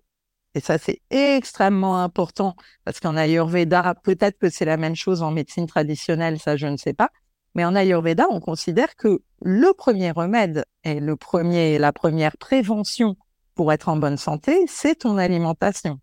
Et 0.54 0.62
ça, 0.62 0.78
c'est 0.78 1.02
extrêmement 1.10 2.02
important 2.02 2.56
parce 2.86 3.00
qu'en 3.02 3.18
Ayurveda, 3.18 3.96
peut-être 4.04 4.38
que 4.40 4.50
c'est 4.50 4.66
la 4.66 4.78
même 4.78 4.96
chose 4.96 5.22
en 5.22 5.32
médecine 5.32 5.68
traditionnelle, 5.68 6.40
ça, 6.40 6.56
je 6.56 6.68
ne 6.68 6.78
sais 6.78 6.94
pas. 6.94 7.10
Mais 7.56 7.66
en 7.66 7.76
Ayurveda, 7.76 8.28
on 8.30 8.40
considère 8.40 8.96
que 8.96 9.22
le 9.42 9.74
premier 9.74 10.12
remède 10.12 10.66
et 10.84 11.00
le 11.00 11.16
premier, 11.18 11.78
la 11.78 11.92
première 11.92 12.38
prévention 12.38 13.18
pour 13.54 13.72
être 13.72 13.90
en 13.90 13.98
bonne 13.98 14.18
santé, 14.18 14.66
c'est 14.68 14.96
ton 14.96 15.18
alimentation. 15.18 16.00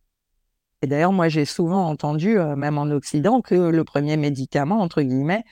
Et 0.83 0.87
d'ailleurs, 0.87 1.13
moi, 1.13 1.29
j'ai 1.29 1.45
souvent 1.45 1.87
entendu, 1.87 2.39
euh, 2.39 2.57
même 2.57 2.77
en 2.77 2.91
Occident, 2.91 3.41
que 3.41 3.55
le 3.55 3.85
premier 3.85 4.17
médicament, 4.17 4.81
entre 4.81 5.03
guillemets, 5.03 5.45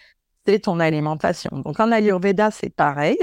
c'est 0.47 0.61
ton 0.61 0.81
alimentation. 0.81 1.59
Donc 1.59 1.81
en 1.81 1.93
Ayurveda, 1.93 2.51
c'est 2.51 2.71
pareil. 2.71 3.19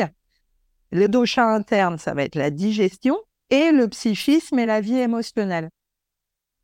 Le 0.92 1.08
dosha 1.08 1.46
interne, 1.46 1.98
ça 1.98 2.14
va 2.14 2.24
être 2.24 2.36
la 2.36 2.50
digestion 2.50 3.18
et 3.50 3.72
le 3.72 3.88
psychisme 3.88 4.60
et 4.60 4.66
la 4.66 4.82
vie 4.82 4.98
émotionnelle. 4.98 5.70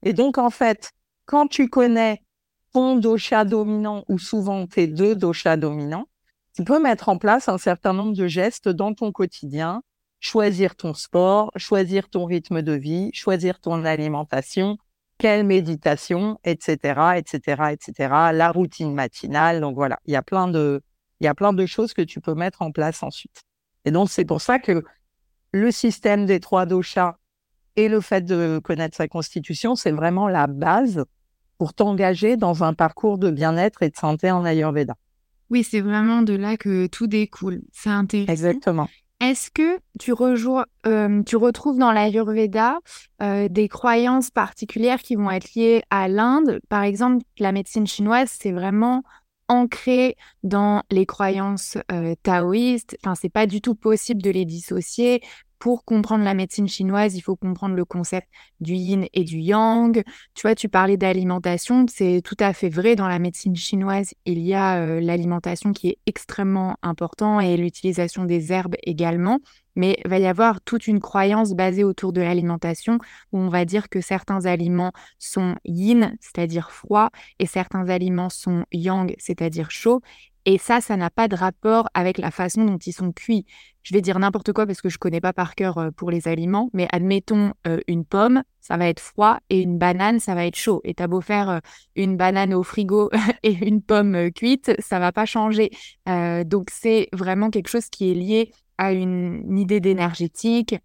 Et 0.04 0.14
donc, 0.14 0.38
en 0.38 0.50
fait, 0.50 0.92
quand 1.26 1.48
tu 1.48 1.70
connais 1.70 2.22
ton 2.74 2.96
dosha 2.96 3.46
dominant 3.46 4.04
ou 4.08 4.20
souvent 4.20 4.68
tes 4.68 4.88
deux 4.88 5.16
doshas 5.16 5.58
dominants, 5.58 6.08
tu 6.56 6.64
peux 6.64 6.82
mettre 6.82 7.10
en 7.10 7.18
place 7.18 7.50
un 7.50 7.58
certain 7.58 7.94
nombre 7.94 8.16
de 8.16 8.28
gestes 8.28 8.70
dans 8.70 8.94
ton 8.94 9.12
quotidien 9.12 9.82
choisir 10.24 10.78
ton 10.78 10.94
sport, 10.94 11.52
choisir 11.58 12.10
ton 12.10 12.24
rythme 12.24 12.62
de 12.62 12.72
vie, 12.72 13.12
choisir 13.14 13.60
ton 13.60 13.84
alimentation, 13.84 14.78
quelle 15.24 15.46
méditation, 15.46 16.38
etc., 16.44 17.13
etc., 17.15 17.72
etc., 17.72 17.94
la 18.34 18.51
routine 18.51 18.94
matinale. 18.94 19.62
Donc 19.62 19.74
voilà, 19.74 19.98
il 20.06 20.12
y 20.12 20.18
a 20.18 20.22
plein 20.22 20.50
de, 20.50 20.82
il 21.22 21.24
y 21.24 21.27
a 21.30 21.34
plein 21.34 21.53
de 21.53 21.65
choses 21.65 21.94
que 21.94 22.01
tu 22.01 22.20
peux 22.20 22.34
mettre 22.34 22.62
en 22.62 22.74
place 22.74 23.01
ensuite. 23.03 23.44
Et 23.86 23.92
donc 23.92 24.10
c'est 24.10 24.25
pour 24.25 24.42
ça 24.42 24.60
que 24.60 24.84
le 25.53 25.72
système 25.72 26.25
des 26.25 26.42
trois 26.42 26.65
doshas 26.65 27.15
et 27.77 27.88
le 27.88 28.01
fait 28.01 28.25
de 28.25 28.60
connaître 28.62 28.98
sa 28.98 29.08
constitution, 29.08 29.77
c'est 29.77 29.94
vraiment 29.94 30.27
la 30.27 30.48
base 30.48 31.06
pour 31.58 31.74
t'engager 31.74 32.36
dans 32.36 32.65
un 32.65 32.74
parcours 32.74 33.18
de 33.18 33.32
bien-être 33.32 33.82
et 33.82 33.89
de 33.89 33.96
santé 33.96 34.30
en 34.30 34.44
Ayurveda. 34.44 34.96
Oui, 35.50 35.63
c'est 35.63 35.80
vraiment 35.80 36.22
de 36.22 36.34
là 36.34 36.58
que 36.58 36.88
tout 36.88 37.08
découle. 37.08 37.62
C'est 37.72 37.89
intéressant. 37.89 38.30
Exactement. 38.30 38.89
Est-ce 39.24 39.51
que 39.51 39.80
tu, 40.01 40.12
euh, 40.86 41.24
tu 41.24 41.36
retrouves 41.38 41.77
dans 41.77 41.94
l'Ayurveda 41.94 42.80
euh, 43.22 43.48
des 43.48 43.70
croyances 43.70 44.30
particulières 44.32 45.01
qui 45.01 45.15
vont 45.15 45.32
être 45.32 45.53
liées 45.56 45.82
à 45.89 46.10
l'Inde? 46.10 46.60
Par 46.68 46.84
exemple, 46.84 47.24
la 47.39 47.53
médecine 47.53 47.88
chinoise, 47.88 48.36
c'est 48.38 48.51
vraiment 48.51 49.01
ancré 49.48 50.18
dans 50.44 50.84
les 50.92 51.06
croyances 51.06 51.77
euh, 51.89 52.15
taoïstes. 52.22 52.98
Enfin, 53.01 53.15
c'est 53.15 53.30
pas 53.30 53.48
du 53.48 53.62
tout 53.62 53.75
possible 53.75 54.22
de 54.22 54.30
les 54.30 54.44
dissocier 54.44 55.22
pour 55.63 55.86
comprendre 55.86 56.25
la 56.25 56.34
médecine 56.34 56.67
chinoise, 56.67 57.15
il 57.15 57.22
faut 57.22 57.38
comprendre 57.38 57.75
le 57.75 57.86
concept 57.86 58.27
du 58.60 58.74
yin 58.74 59.05
et 59.13 59.24
du 59.24 59.38
yang. 59.38 60.03
Tu 60.34 60.41
vois, 60.41 60.55
tu 60.55 60.67
parlais 60.67 60.98
d'alimentation, 60.98 61.86
c'est 61.88 62.20
tout 62.22 62.36
à 62.41 62.51
fait 62.51 62.67
vrai. 62.67 62.98
Dans 62.98 63.08
la 63.08 63.17
médecine 63.17 63.55
chinoise, 63.55 64.13
il 64.25 64.39
y 64.39 64.53
a 64.53 64.82
euh, 64.82 65.00
l'alimentation 65.00 65.72
qui 65.72 65.88
est 65.88 66.00
extrêmement 66.05 66.75
important 66.82 67.39
et 67.39 67.55
l'utilisation 67.55 68.25
des 68.25 68.51
herbes 68.51 68.75
également. 68.84 69.39
Mais 69.77 69.98
il 70.03 70.10
va 70.10 70.20
y 70.20 70.25
avoir 70.25 70.60
toute 70.60 70.86
une 70.86 71.00
croyance 71.00 71.53
basée 71.53 71.86
autour 71.86 72.12
de 72.12 72.20
l'alimentation 72.20 72.98
où 73.32 73.39
on 73.39 73.48
va 73.48 73.63
dire 73.63 73.88
que 73.88 74.01
certains 74.01 74.46
aliments 74.46 74.91
sont 75.17 75.55
yin, 75.63 76.17
c'est-à-dire 76.20 76.72
froid, 76.72 77.10
et 77.39 77.46
certains 77.46 77.88
aliments 77.88 78.29
sont 78.29 78.65
yang, 78.74 79.15
c'est-à-dire 79.17 79.72
chaud. 79.72 80.01
Et 80.46 80.58
ça, 80.58 80.82
ça 80.82 80.98
n'a 80.98 81.10
pas 81.10 81.28
de 81.28 81.36
rapport 81.36 81.88
avec 81.94 82.18
la 82.18 82.30
façon 82.30 82.66
dont 82.66 82.78
ils 82.78 82.92
sont 82.92 83.12
cuits. 83.12 83.46
Je 83.82 83.94
vais 83.94 84.02
dire 84.02 84.20
n'importe 84.20 84.52
quoi 84.52 84.66
parce 84.66 84.82
que 84.82 84.90
je 84.90 84.96
ne 84.96 85.00
connais 85.00 85.22
pas 85.22 85.34
par 85.34 85.56
cœur 85.56 85.78
euh, 85.78 85.92
pour 85.92 86.12
les 86.12 86.28
aliments, 86.28 86.70
mais 86.74 86.88
admettons 86.92 87.54
euh, 87.68 87.80
une 87.88 88.06
pomme, 88.06 88.44
ça 88.60 88.78
va 88.78 88.88
être 88.88 89.00
froid 89.00 89.40
et 89.50 89.62
une 89.62 89.78
banane, 89.78 90.20
ça 90.20 90.36
va 90.36 90.46
être 90.46 90.58
chaud. 90.58 90.82
Et 90.84 90.96
as 91.00 91.08
beau 91.08 91.22
faire 91.22 91.50
euh, 91.50 91.60
une 91.96 92.18
banane 92.18 92.54
au 92.54 92.64
frigo 92.64 93.10
et 93.44 93.54
une 93.66 93.82
pomme 93.82 94.32
cuite, 94.32 94.74
ça 94.80 95.00
va 95.00 95.12
pas 95.12 95.26
changer. 95.26 95.70
donc 96.46 96.70
c'est 96.72 97.08
vraiment 97.14 97.50
quelque 97.50 97.70
chose 97.70 97.90
qui 97.90 98.12
est 98.12 98.16
lié 98.16 98.52
à 98.78 98.92
une 98.92 99.58
idée 99.58 99.80
d'énergétique, 99.80 100.76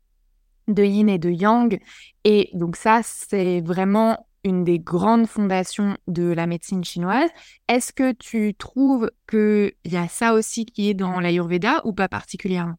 de 0.68 0.84
yin 0.84 1.08
et 1.08 1.18
de 1.18 1.30
yang. 1.30 1.80
Et 2.24 2.50
donc 2.52 2.76
ça, 2.76 3.00
c'est 3.02 3.60
vraiment 3.60 4.27
une 4.44 4.64
des 4.64 4.78
grandes 4.78 5.26
fondations 5.26 5.96
de 6.06 6.32
la 6.32 6.46
médecine 6.46 6.84
chinoise. 6.84 7.30
Est-ce 7.68 7.92
que 7.92 8.12
tu 8.12 8.54
trouves 8.54 9.10
qu'il 9.28 9.72
y 9.84 9.96
a 9.96 10.08
ça 10.08 10.34
aussi 10.34 10.64
qui 10.64 10.90
est 10.90 10.94
dans 10.94 11.20
l'Ayurveda 11.20 11.82
ou 11.84 11.92
pas 11.92 12.08
particulièrement? 12.08 12.76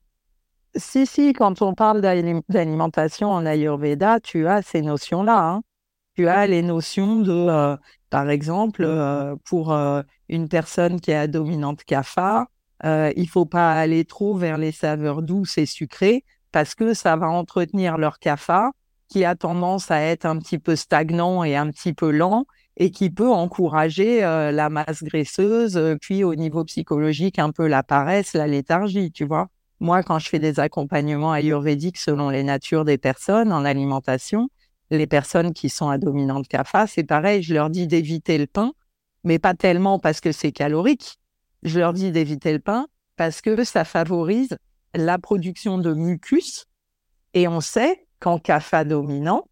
Si, 0.75 1.05
si, 1.07 1.33
quand 1.33 1.61
on 1.61 1.73
parle 1.73 2.01
d'alimentation 2.01 3.31
en 3.31 3.45
Ayurveda, 3.45 4.19
tu 4.19 4.47
as 4.47 4.61
ces 4.61 4.81
notions-là. 4.81 5.49
Hein. 5.49 5.61
Tu 6.15 6.27
as 6.27 6.47
les 6.47 6.61
notions 6.61 7.21
de, 7.21 7.31
euh, 7.31 7.75
par 8.09 8.29
exemple, 8.29 8.83
euh, 8.83 9.35
pour 9.45 9.73
euh, 9.73 10.01
une 10.27 10.47
personne 10.47 11.01
qui 11.01 11.11
est 11.11 11.27
dominante 11.27 11.83
kapha, 11.83 12.47
il 12.83 13.27
faut 13.27 13.45
pas 13.45 13.73
aller 13.73 14.05
trop 14.05 14.37
vers 14.37 14.57
les 14.57 14.71
saveurs 14.71 15.21
douces 15.21 15.57
et 15.57 15.65
sucrées 15.65 16.23
parce 16.51 16.75
que 16.75 16.93
ça 16.93 17.15
va 17.17 17.27
entretenir 17.29 17.97
leur 17.97 18.19
kapha 18.19 18.71
qui 19.09 19.25
a 19.25 19.35
tendance 19.35 19.91
à 19.91 19.99
être 20.01 20.25
un 20.25 20.37
petit 20.37 20.59
peu 20.59 20.75
stagnant 20.75 21.43
et 21.43 21.55
un 21.55 21.69
petit 21.71 21.93
peu 21.93 22.11
lent 22.11 22.45
et 22.77 22.91
qui 22.91 23.09
peut 23.09 23.29
encourager 23.29 24.23
euh, 24.23 24.51
la 24.51 24.69
masse 24.69 25.03
graisseuse, 25.03 25.75
euh, 25.75 25.97
puis 25.99 26.23
au 26.23 26.35
niveau 26.35 26.63
psychologique, 26.63 27.37
un 27.37 27.51
peu 27.51 27.67
la 27.67 27.83
paresse, 27.83 28.33
la 28.33 28.47
léthargie, 28.47 29.11
tu 29.11 29.25
vois. 29.25 29.49
Moi, 29.81 30.01
quand 30.03 30.19
je 30.19 30.29
fais 30.29 30.39
des 30.39 30.59
accompagnements 30.59 31.33
ayurvédiques 31.33 31.97
selon 31.97 32.29
les 32.29 32.43
natures 32.43 32.85
des 32.85 32.97
personnes 32.97 33.51
en 33.51 33.65
alimentation, 33.65 34.49
les 34.91 35.07
personnes 35.07 35.53
qui 35.53 35.69
sont 35.69 35.89
à 35.89 35.97
dominante 35.97 36.47
CAFA, 36.47 36.87
c'est 36.87 37.03
pareil, 37.03 37.43
je 37.43 37.53
leur 37.53 37.69
dis 37.69 37.87
d'éviter 37.87 38.37
le 38.37 38.47
pain, 38.47 38.71
mais 39.23 39.39
pas 39.39 39.53
tellement 39.53 39.99
parce 39.99 40.21
que 40.21 40.31
c'est 40.31 40.51
calorique. 40.51 41.17
Je 41.63 41.79
leur 41.79 41.93
dis 41.93 42.11
d'éviter 42.11 42.53
le 42.53 42.59
pain 42.59 42.87
parce 43.17 43.41
que 43.41 43.63
ça 43.63 43.83
favorise 43.83 44.57
la 44.93 45.19
production 45.19 45.77
de 45.77 45.93
mucus. 45.93 46.65
Et 47.33 47.47
on 47.47 47.61
sait 47.61 48.07
quand 48.19 48.39
CAFA 48.39 48.83
dominant, 48.83 49.47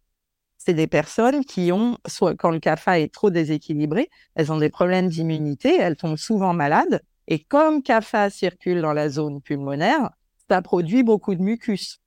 c'est 0.58 0.74
des 0.74 0.86
personnes 0.86 1.44
qui 1.44 1.72
ont, 1.72 1.98
soit 2.06 2.34
quand 2.34 2.50
le 2.50 2.60
CAFA 2.60 3.00
est 3.00 3.12
trop 3.12 3.30
déséquilibré, 3.30 4.10
elles 4.34 4.52
ont 4.52 4.58
des 4.58 4.70
problèmes 4.70 5.08
d'immunité, 5.08 5.76
elles 5.78 5.96
tombent 5.96 6.16
souvent 6.16 6.52
malades. 6.52 7.02
Et 7.26 7.42
comme 7.42 7.82
CAFA 7.82 8.30
circule 8.30 8.82
dans 8.82 8.92
la 8.92 9.08
zone 9.08 9.40
pulmonaire, 9.40 10.10
ça 10.48 10.62
produit 10.62 11.02
beaucoup 11.02 11.34
de 11.34 11.42
mucus. 11.42 12.00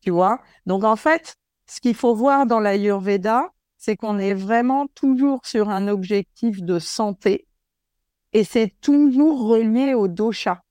Tu 0.00 0.10
vois? 0.10 0.40
Donc 0.66 0.84
en 0.84 0.96
fait, 0.96 1.36
ce 1.66 1.80
qu'il 1.80 1.94
faut 1.94 2.14
voir 2.14 2.46
dans 2.46 2.60
l'Ayurveda, 2.60 3.50
c'est 3.78 3.96
qu'on 3.96 4.18
est 4.18 4.34
vraiment 4.34 4.86
toujours 4.88 5.44
sur 5.44 5.68
un 5.68 5.88
objectif 5.88 6.62
de 6.62 6.78
santé 6.78 7.46
et 8.32 8.44
c'est 8.44 8.74
toujours 8.80 9.46
relié 9.46 9.94
au 9.94 10.08
dosha. 10.08 10.62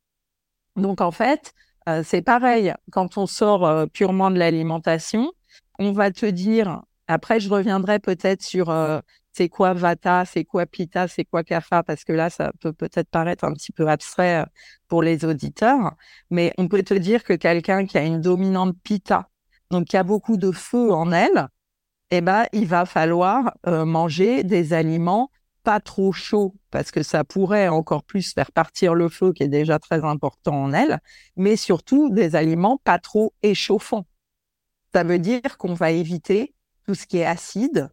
Donc 0.76 1.02
en 1.02 1.12
fait, 1.12 1.54
euh, 1.90 2.04
c'est 2.06 2.22
pareil, 2.22 2.74
quand 2.92 3.18
on 3.18 3.26
sort 3.26 3.66
euh, 3.66 3.86
purement 3.88 4.30
de 4.30 4.38
l'alimentation, 4.38 5.32
on 5.80 5.92
va 5.92 6.12
te 6.12 6.26
dire, 6.26 6.82
après 7.08 7.40
je 7.40 7.50
reviendrai 7.50 8.00
peut-être 8.00 8.44
sur 8.44 8.70
euh, 8.70 9.00
c'est 9.34 9.50
quoi 9.50 9.74
Vata, 9.74 10.26
c'est 10.26 10.44
quoi 10.46 10.66
Pitta, 10.66 11.08
c'est 11.08 11.26
quoi 11.26 11.44
Kapha, 11.44 11.84
parce 11.84 12.04
que 12.04 12.14
là, 12.14 12.30
ça 12.30 12.52
peut 12.60 12.74
peut-être 12.74 13.10
paraître 13.10 13.46
un 13.46 13.54
petit 13.54 13.72
peu 13.72 13.88
abstrait 13.88 14.46
pour 14.88 15.02
les 15.02 15.26
auditeurs, 15.26 15.94
mais 16.30 16.54
on 16.58 16.68
peut 16.68 16.84
te 16.84 16.94
dire 16.94 17.24
que 17.24 17.34
quelqu'un 17.34 17.86
qui 17.86 17.98
a 17.98 18.04
une 18.04 18.22
dominante 18.22 18.76
Pitta, 18.84 19.30
donc 19.72 19.86
qui 19.86 19.98
a 19.98 20.04
beaucoup 20.04 20.38
de 20.38 20.52
feu 20.52 20.92
en 20.92 21.12
elle, 21.12 21.48
eh 22.12 22.22
ben, 22.22 22.46
il 22.52 22.68
va 22.68 22.86
falloir 22.86 23.54
manger 23.66 24.44
des 24.44 24.74
aliments 24.74 25.32
pas 25.64 25.80
trop 25.80 26.12
chaud 26.12 26.56
parce 26.72 26.92
que 26.92 27.04
ça 27.04 27.24
pourrait 27.24 27.68
encore 27.68 28.04
plus 28.04 28.34
faire 28.34 28.52
partir 28.52 28.94
le 28.96 29.10
feu 29.10 29.34
qui 29.34 29.44
est 29.44 29.48
déjà 29.48 29.80
très 29.80 30.04
important 30.04 30.64
en 30.64 30.74
elle, 30.74 31.00
mais 31.36 31.56
surtout 31.56 32.10
des 32.10 32.36
aliments 32.36 32.78
pas 32.84 33.00
trop 33.00 33.34
échauffants. 33.44 34.06
Ça 34.94 35.04
veut 35.04 35.20
dire 35.20 35.58
qu'on 35.58 35.74
va 35.74 35.92
éviter 35.92 36.54
tout 36.86 36.96
ce 36.96 37.06
qui 37.08 37.18
est 37.20 37.26
acide, 37.26 37.90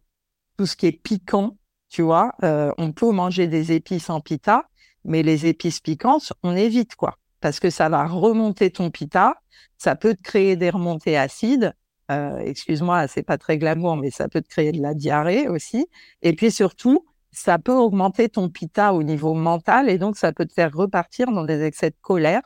tout 0.57 0.65
ce 0.65 0.75
qui 0.75 0.87
est 0.87 0.91
piquant, 0.91 1.57
Tu 1.89 2.01
vois, 2.03 2.33
euh, 2.43 2.71
on 2.77 2.91
peut 2.91 3.11
manger 3.11 3.47
des 3.47 3.71
épices 3.71 4.09
en 4.11 4.21
pita, 4.21 4.69
mais 5.05 5.23
les 5.23 5.47
épices 5.47 5.79
piquantes, 5.79 6.33
on 6.43 6.55
évite 6.55 6.95
quoi, 6.95 7.17
parce 7.41 7.59
que 7.59 7.69
ça 7.71 7.89
va 7.89 8.05
remonter 8.05 8.71
ton 8.71 8.91
pita, 8.91 9.35
ça 9.77 9.95
peut 9.95 10.13
te 10.15 10.21
créer 10.21 10.55
des 10.55 10.69
remontées 10.69 11.17
acides. 11.17 11.73
Euh, 12.11 12.39
excuse-moi, 12.39 13.07
c'est 13.07 13.23
pas 13.23 13.37
très 13.37 13.57
glamour, 13.57 13.95
mais 13.97 14.11
ça 14.11 14.27
peut 14.29 14.41
te 14.41 14.49
créer 14.49 14.71
de 14.71 14.81
la 14.81 14.93
diarrhée 14.93 15.47
aussi. 15.47 15.87
Et 16.21 16.33
puis 16.35 16.51
surtout, 16.51 17.05
ça 17.31 17.59
peut 17.59 17.75
augmenter 17.75 18.29
ton 18.29 18.49
pita 18.49 18.93
au 18.93 19.03
niveau 19.03 19.33
mental 19.33 19.89
et 19.89 19.97
donc 19.97 20.17
ça 20.17 20.33
peut 20.33 20.45
te 20.45 20.53
faire 20.53 20.73
repartir 20.73 21.31
dans 21.31 21.45
des 21.45 21.63
excès 21.63 21.91
de 21.91 21.95
colère 22.01 22.41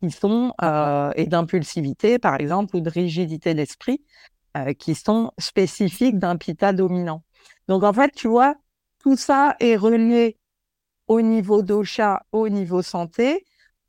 qui 0.00 0.10
sont 0.10 0.52
euh, 0.62 1.12
et 1.16 1.26
d'impulsivité 1.26 2.18
par 2.18 2.36
exemple 2.40 2.76
ou 2.76 2.80
de 2.80 2.90
rigidité 2.90 3.54
d'esprit 3.54 4.02
qui 4.78 4.94
sont 4.94 5.32
spécifiques 5.38 6.18
d'un 6.18 6.36
pita 6.36 6.74
dominant. 6.74 7.24
Donc 7.68 7.84
en 7.84 7.92
fait, 7.94 8.12
tu 8.14 8.28
vois, 8.28 8.54
tout 8.98 9.16
ça 9.16 9.56
est 9.60 9.76
relié 9.76 10.36
au 11.08 11.20
niveau 11.20 11.62
dosha, 11.62 12.24
au 12.32 12.48
niveau 12.48 12.82
santé. 12.82 13.44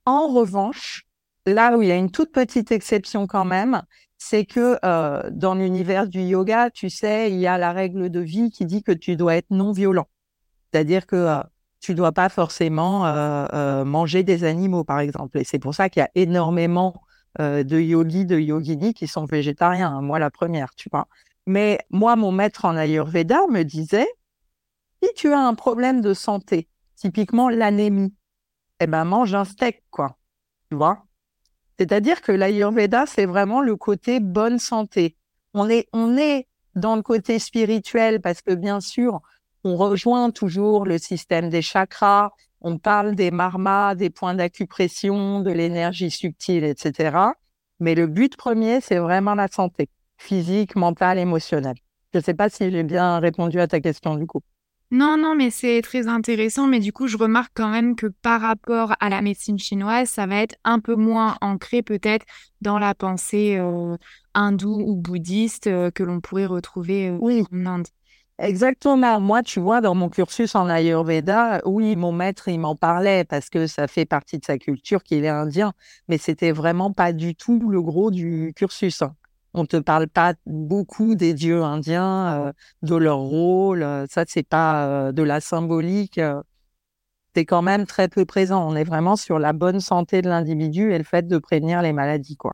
En 0.05 0.27
revanche, 0.27 1.05
là 1.45 1.77
où 1.77 1.81
il 1.81 1.87
y 1.87 1.91
a 1.91 1.95
une 1.95 2.11
toute 2.11 2.31
petite 2.31 2.71
exception 2.71 3.27
quand 3.27 3.45
même, 3.45 3.83
c'est 4.17 4.45
que 4.45 4.79
euh, 4.85 5.29
dans 5.31 5.55
l'univers 5.55 6.07
du 6.07 6.21
yoga, 6.21 6.69
tu 6.69 6.89
sais, 6.89 7.31
il 7.31 7.39
y 7.39 7.47
a 7.47 7.57
la 7.57 7.73
règle 7.73 8.09
de 8.09 8.19
vie 8.19 8.49
qui 8.49 8.65
dit 8.65 8.83
que 8.83 8.91
tu 8.91 9.15
dois 9.15 9.35
être 9.35 9.49
non 9.51 9.71
violent. 9.71 10.07
C'est-à-dire 10.73 11.05
que 11.05 11.15
euh, 11.15 11.39
tu 11.79 11.91
ne 11.91 11.97
dois 11.97 12.11
pas 12.11 12.29
forcément 12.29 13.05
euh, 13.05 13.85
manger 13.85 14.23
des 14.23 14.43
animaux, 14.43 14.83
par 14.83 14.99
exemple. 14.99 15.37
Et 15.37 15.43
c'est 15.43 15.59
pour 15.59 15.75
ça 15.75 15.89
qu'il 15.89 15.99
y 15.99 16.03
a 16.03 16.09
énormément 16.15 17.01
de 17.39 17.79
yogis, 17.79 18.25
de 18.25 18.37
yoginis 18.37 18.93
qui 18.93 19.07
sont 19.07 19.25
végétariens. 19.25 20.01
Moi, 20.01 20.19
la 20.19 20.29
première, 20.29 20.75
tu 20.75 20.87
vois. 20.91 21.07
Mais 21.45 21.79
moi, 21.89 22.15
mon 22.15 22.31
maître 22.31 22.65
en 22.65 22.77
Ayurveda 22.77 23.47
me 23.49 23.63
disait, 23.63 24.07
si 25.01 25.09
tu 25.15 25.33
as 25.33 25.39
un 25.39 25.55
problème 25.55 25.99
de 26.01 26.13
santé, 26.13 26.69
typiquement 26.95 27.49
l'anémie, 27.49 28.13
eh 28.79 28.87
ben 28.87 29.03
mange 29.03 29.35
un 29.35 29.43
steak, 29.43 29.83
quoi. 29.89 30.17
Tu 30.69 30.77
vois 30.77 31.05
C'est-à-dire 31.77 32.21
que 32.21 32.31
l'Ayurveda, 32.31 33.05
c'est 33.05 33.25
vraiment 33.25 33.61
le 33.61 33.75
côté 33.75 34.19
bonne 34.19 34.59
santé. 34.59 35.17
On 35.53 35.69
est, 35.69 35.87
on 35.91 36.17
est 36.17 36.47
dans 36.75 36.95
le 36.95 37.01
côté 37.01 37.39
spirituel 37.39 38.21
parce 38.21 38.41
que 38.41 38.53
bien 38.53 38.79
sûr, 38.79 39.21
on 39.63 39.75
rejoint 39.75 40.31
toujours 40.31 40.85
le 40.85 40.97
système 40.97 41.49
des 41.49 41.61
chakras, 41.61 42.31
on 42.61 42.77
parle 42.77 43.15
des 43.15 43.31
marmas, 43.31 43.95
des 43.95 44.09
points 44.09 44.33
d'acupression, 44.33 45.41
de 45.41 45.51
l'énergie 45.51 46.11
subtile, 46.11 46.63
etc. 46.63 47.17
Mais 47.79 47.95
le 47.95 48.07
but 48.07 48.37
premier, 48.37 48.81
c'est 48.81 48.99
vraiment 48.99 49.35
la 49.35 49.47
santé 49.47 49.89
physique, 50.17 50.75
mentale, 50.75 51.17
émotionnelle. 51.19 51.75
Je 52.13 52.19
ne 52.19 52.23
sais 52.23 52.33
pas 52.33 52.49
si 52.49 52.71
j'ai 52.71 52.83
bien 52.83 53.19
répondu 53.19 53.59
à 53.59 53.67
ta 53.67 53.79
question 53.79 54.15
du 54.15 54.25
coup. 54.25 54.41
Non, 54.93 55.17
non, 55.17 55.33
mais 55.33 55.49
c'est 55.49 55.81
très 55.81 56.07
intéressant. 56.07 56.67
Mais 56.67 56.79
du 56.79 56.93
coup, 56.93 57.07
je 57.07 57.17
remarque 57.17 57.51
quand 57.55 57.69
même 57.69 57.95
que 57.95 58.05
par 58.05 58.41
rapport 58.41 58.93
à 58.99 59.09
la 59.09 59.23
médecine 59.23 59.57
chinoise, 59.57 60.07
ça 60.07 60.27
va 60.27 60.35
être 60.35 60.55
un 60.63 60.79
peu 60.79 60.93
moins 60.93 61.35
ancré 61.41 61.81
peut-être 61.81 62.27
dans 62.61 62.77
la 62.77 62.93
pensée 62.93 63.57
euh, 63.57 63.97
hindoue 64.35 64.83
ou 64.85 64.95
bouddhiste 64.95 65.65
euh, 65.65 65.89
que 65.89 66.03
l'on 66.03 66.21
pourrait 66.21 66.45
retrouver 66.45 67.09
euh, 67.09 67.17
oui. 67.19 67.43
en 67.51 67.65
Inde. 67.65 67.87
Exactement. 68.39 69.19
Moi, 69.19 69.43
tu 69.43 69.59
vois, 69.59 69.79
dans 69.79 69.93
mon 69.93 70.09
cursus 70.09 70.55
en 70.55 70.67
Ayurveda, 70.67 71.61
oui, 71.65 71.95
mon 71.95 72.11
maître, 72.11 72.47
il 72.47 72.59
m'en 72.59 72.75
parlait 72.75 73.23
parce 73.25 73.49
que 73.49 73.67
ça 73.67 73.87
fait 73.87 74.05
partie 74.05 74.39
de 74.39 74.45
sa 74.45 74.57
culture 74.57 75.03
qu'il 75.03 75.23
est 75.23 75.29
indien, 75.29 75.73
mais 76.07 76.17
c'était 76.17 76.51
vraiment 76.51 76.91
pas 76.91 77.13
du 77.13 77.35
tout 77.35 77.69
le 77.69 77.81
gros 77.81 78.09
du 78.09 78.51
cursus. 78.55 79.03
Hein. 79.03 79.15
On 79.53 79.65
te 79.67 79.77
parle 79.77 80.07
pas 80.07 80.33
beaucoup 80.47 81.13
des 81.15 81.33
dieux 81.35 81.61
indiens, 81.63 82.47
euh, 82.47 82.53
de 82.81 82.95
leur 82.95 83.19
rôle. 83.19 83.83
Euh, 83.83 84.07
ça, 84.09 84.23
c'est 84.27 84.41
pas 84.47 84.87
euh, 84.87 85.11
de 85.11 85.21
la 85.21 85.39
symbolique. 85.39 86.19
c'est 87.35 87.45
quand 87.45 87.61
même 87.61 87.85
très 87.85 88.07
peu 88.07 88.25
présent. 88.25 88.67
On 88.67 88.75
est 88.75 88.83
vraiment 88.83 89.15
sur 89.15 89.37
la 89.39 89.53
bonne 89.53 89.79
santé 89.79 90.21
de 90.23 90.29
l'individu 90.29 90.91
et 90.93 90.97
le 90.97 91.03
fait 91.03 91.27
de 91.27 91.37
prévenir 91.37 91.81
les 91.81 91.93
maladies, 91.93 92.37
quoi. 92.37 92.53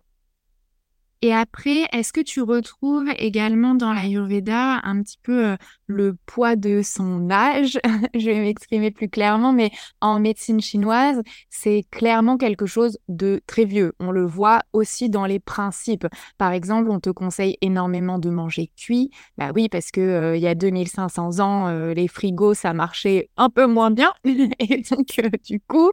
Et 1.21 1.33
après, 1.33 1.85
est-ce 1.91 2.13
que 2.13 2.21
tu 2.21 2.41
retrouves 2.41 3.09
également 3.17 3.75
dans 3.75 3.91
l'Ayurveda 3.91 4.79
un 4.83 5.03
petit 5.03 5.17
peu 5.21 5.47
euh, 5.47 5.57
le 5.85 6.15
poids 6.25 6.55
de 6.55 6.81
son 6.81 7.29
âge? 7.29 7.77
Je 8.15 8.25
vais 8.27 8.39
m'exprimer 8.39 8.89
plus 8.89 9.09
clairement, 9.09 9.51
mais 9.51 9.69
en 9.99 10.21
médecine 10.21 10.61
chinoise, 10.61 11.21
c'est 11.49 11.83
clairement 11.91 12.37
quelque 12.37 12.65
chose 12.65 12.97
de 13.09 13.41
très 13.47 13.65
vieux. 13.65 13.91
On 13.99 14.11
le 14.11 14.25
voit 14.25 14.61
aussi 14.71 15.09
dans 15.09 15.25
les 15.25 15.39
principes. 15.39 16.07
Par 16.37 16.53
exemple, 16.53 16.89
on 16.89 17.01
te 17.01 17.09
conseille 17.09 17.57
énormément 17.59 18.17
de 18.17 18.29
manger 18.29 18.71
cuit. 18.77 19.11
Bah 19.37 19.51
oui, 19.53 19.67
parce 19.67 19.91
que 19.91 19.99
euh, 19.99 20.37
il 20.37 20.41
y 20.41 20.47
a 20.47 20.55
2500 20.55 21.41
ans, 21.41 21.67
euh, 21.67 21.93
les 21.93 22.07
frigos, 22.07 22.53
ça 22.53 22.71
marchait 22.71 23.29
un 23.35 23.49
peu 23.49 23.65
moins 23.65 23.91
bien. 23.91 24.13
Et 24.23 24.83
donc, 24.89 25.19
du 25.43 25.59
coup, 25.59 25.91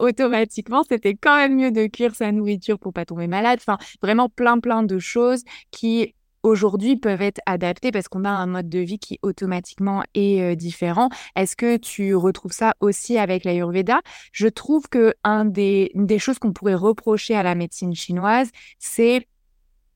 automatiquement, 0.00 0.82
c'était 0.82 1.14
quand 1.14 1.36
même 1.36 1.54
mieux 1.54 1.70
de 1.70 1.86
cuire 1.86 2.16
sa 2.16 2.32
nourriture 2.32 2.80
pour 2.80 2.92
pas 2.92 3.04
tomber 3.04 3.28
malade. 3.28 3.60
Enfin, 3.60 3.78
vraiment 4.02 4.28
plein 4.28 4.55
plein, 4.60 4.82
de 4.82 4.98
choses 4.98 5.42
qui 5.70 6.14
aujourd'hui 6.42 6.96
peuvent 6.96 7.22
être 7.22 7.40
adaptées 7.46 7.90
parce 7.90 8.08
qu'on 8.08 8.24
a 8.24 8.30
un 8.30 8.46
mode 8.46 8.68
de 8.68 8.78
vie 8.78 8.98
qui 8.98 9.18
automatiquement 9.22 10.02
est 10.14 10.40
euh, 10.40 10.54
différent. 10.54 11.08
Est-ce 11.34 11.56
que 11.56 11.76
tu 11.76 12.14
retrouves 12.14 12.52
ça 12.52 12.74
aussi 12.80 13.18
avec 13.18 13.44
l'Ayurveda? 13.44 14.00
Je 14.32 14.46
trouve 14.46 14.88
que 14.88 15.14
un 15.24 15.44
des, 15.44 15.90
des 15.94 16.18
choses 16.18 16.38
qu'on 16.38 16.52
pourrait 16.52 16.74
reprocher 16.74 17.34
à 17.34 17.42
la 17.42 17.54
médecine 17.54 17.94
chinoise, 17.94 18.50
c'est 18.78 19.26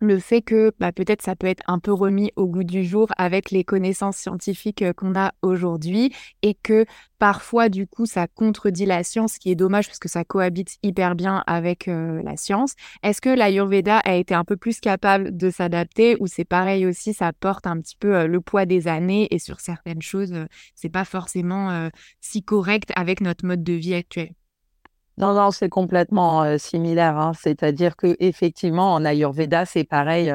le 0.00 0.18
fait 0.18 0.42
que 0.42 0.72
bah, 0.80 0.92
peut-être 0.92 1.22
ça 1.22 1.36
peut 1.36 1.46
être 1.46 1.62
un 1.66 1.78
peu 1.78 1.92
remis 1.92 2.32
au 2.36 2.46
goût 2.46 2.64
du 2.64 2.84
jour 2.84 3.08
avec 3.18 3.50
les 3.50 3.64
connaissances 3.64 4.16
scientifiques 4.16 4.82
euh, 4.82 4.92
qu'on 4.92 5.14
a 5.14 5.32
aujourd'hui 5.42 6.12
et 6.42 6.54
que 6.54 6.86
parfois 7.18 7.68
du 7.68 7.86
coup 7.86 8.06
ça 8.06 8.26
contredit 8.26 8.86
la 8.86 9.04
science, 9.04 9.34
ce 9.34 9.38
qui 9.38 9.50
est 9.50 9.54
dommage 9.54 9.86
parce 9.86 9.98
que 9.98 10.08
ça 10.08 10.24
cohabite 10.24 10.78
hyper 10.82 11.14
bien 11.14 11.44
avec 11.46 11.86
euh, 11.86 12.22
la 12.22 12.36
science. 12.36 12.74
Est-ce 13.02 13.20
que 13.20 13.28
l'Ayurveda 13.28 13.98
a 13.98 14.14
été 14.14 14.34
un 14.34 14.44
peu 14.44 14.56
plus 14.56 14.80
capable 14.80 15.36
de 15.36 15.50
s'adapter 15.50 16.16
ou 16.20 16.26
c'est 16.26 16.44
pareil 16.44 16.86
aussi, 16.86 17.12
ça 17.12 17.32
porte 17.32 17.66
un 17.66 17.78
petit 17.80 17.96
peu 17.96 18.16
euh, 18.16 18.26
le 18.26 18.40
poids 18.40 18.64
des 18.64 18.88
années 18.88 19.28
et 19.30 19.38
sur 19.38 19.60
certaines 19.60 20.02
choses 20.02 20.34
c'est 20.74 20.88
pas 20.88 21.04
forcément 21.04 21.90
si 22.20 22.42
correct 22.42 22.90
avec 22.96 23.20
notre 23.20 23.44
mode 23.44 23.62
de 23.62 23.72
vie 23.74 23.94
actuel? 23.94 24.30
Non, 25.18 25.34
non, 25.34 25.50
c'est 25.50 25.68
complètement 25.68 26.58
similaire. 26.58 27.18
Hein. 27.18 27.32
C'est-à-dire 27.38 27.96
que 27.96 28.16
effectivement, 28.20 28.94
en 28.94 29.04
Ayurveda, 29.04 29.66
c'est 29.66 29.84
pareil. 29.84 30.32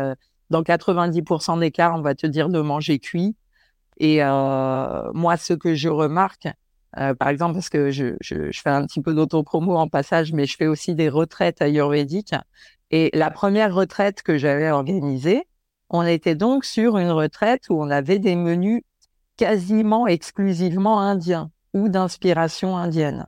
dans 0.50 0.62
90% 0.62 1.60
des 1.60 1.72
cas, 1.72 1.94
on 1.96 2.02
va 2.02 2.16
te 2.16 2.28
dire 2.28 2.50
de 2.50 2.62
manger 2.62 3.00
cuit. 3.00 3.36
Et 3.98 4.20
moi, 4.22 5.38
ce 5.38 5.54
que 5.54 5.74
je 5.74 5.90
remarque, 5.90 6.48
par 6.92 7.30
exemple, 7.30 7.56
parce 7.56 7.70
que 7.70 7.90
je, 7.92 8.16
je, 8.22 8.52
je 8.52 8.62
fais 8.62 8.70
un 8.70 8.86
petit 8.86 9.02
peu 9.02 9.14
d'autopromo 9.14 9.76
en 9.76 9.88
passage, 9.88 10.34
mais 10.34 10.46
je 10.46 10.56
fais 10.56 10.68
aussi 10.68 10.94
des 10.94 11.10
retraites 11.10 11.62
ayurvédiques. 11.62 12.36
Et 12.92 13.10
la 13.14 13.32
première 13.32 13.74
retraite 13.74 14.22
que 14.22 14.38
j'avais 14.38 14.70
organisée, 14.70 15.48
on 15.90 16.04
était 16.04 16.36
donc 16.36 16.66
sur 16.66 16.98
une 16.98 17.12
retraite 17.12 17.64
où 17.70 17.82
on 17.82 17.90
avait 17.90 18.20
des 18.20 18.36
menus 18.36 18.82
quasiment 19.38 20.08
exclusivement 20.08 21.00
indiens 21.00 21.52
ou 21.74 21.90
d'inspiration 21.90 22.78
indienne. 22.78 23.28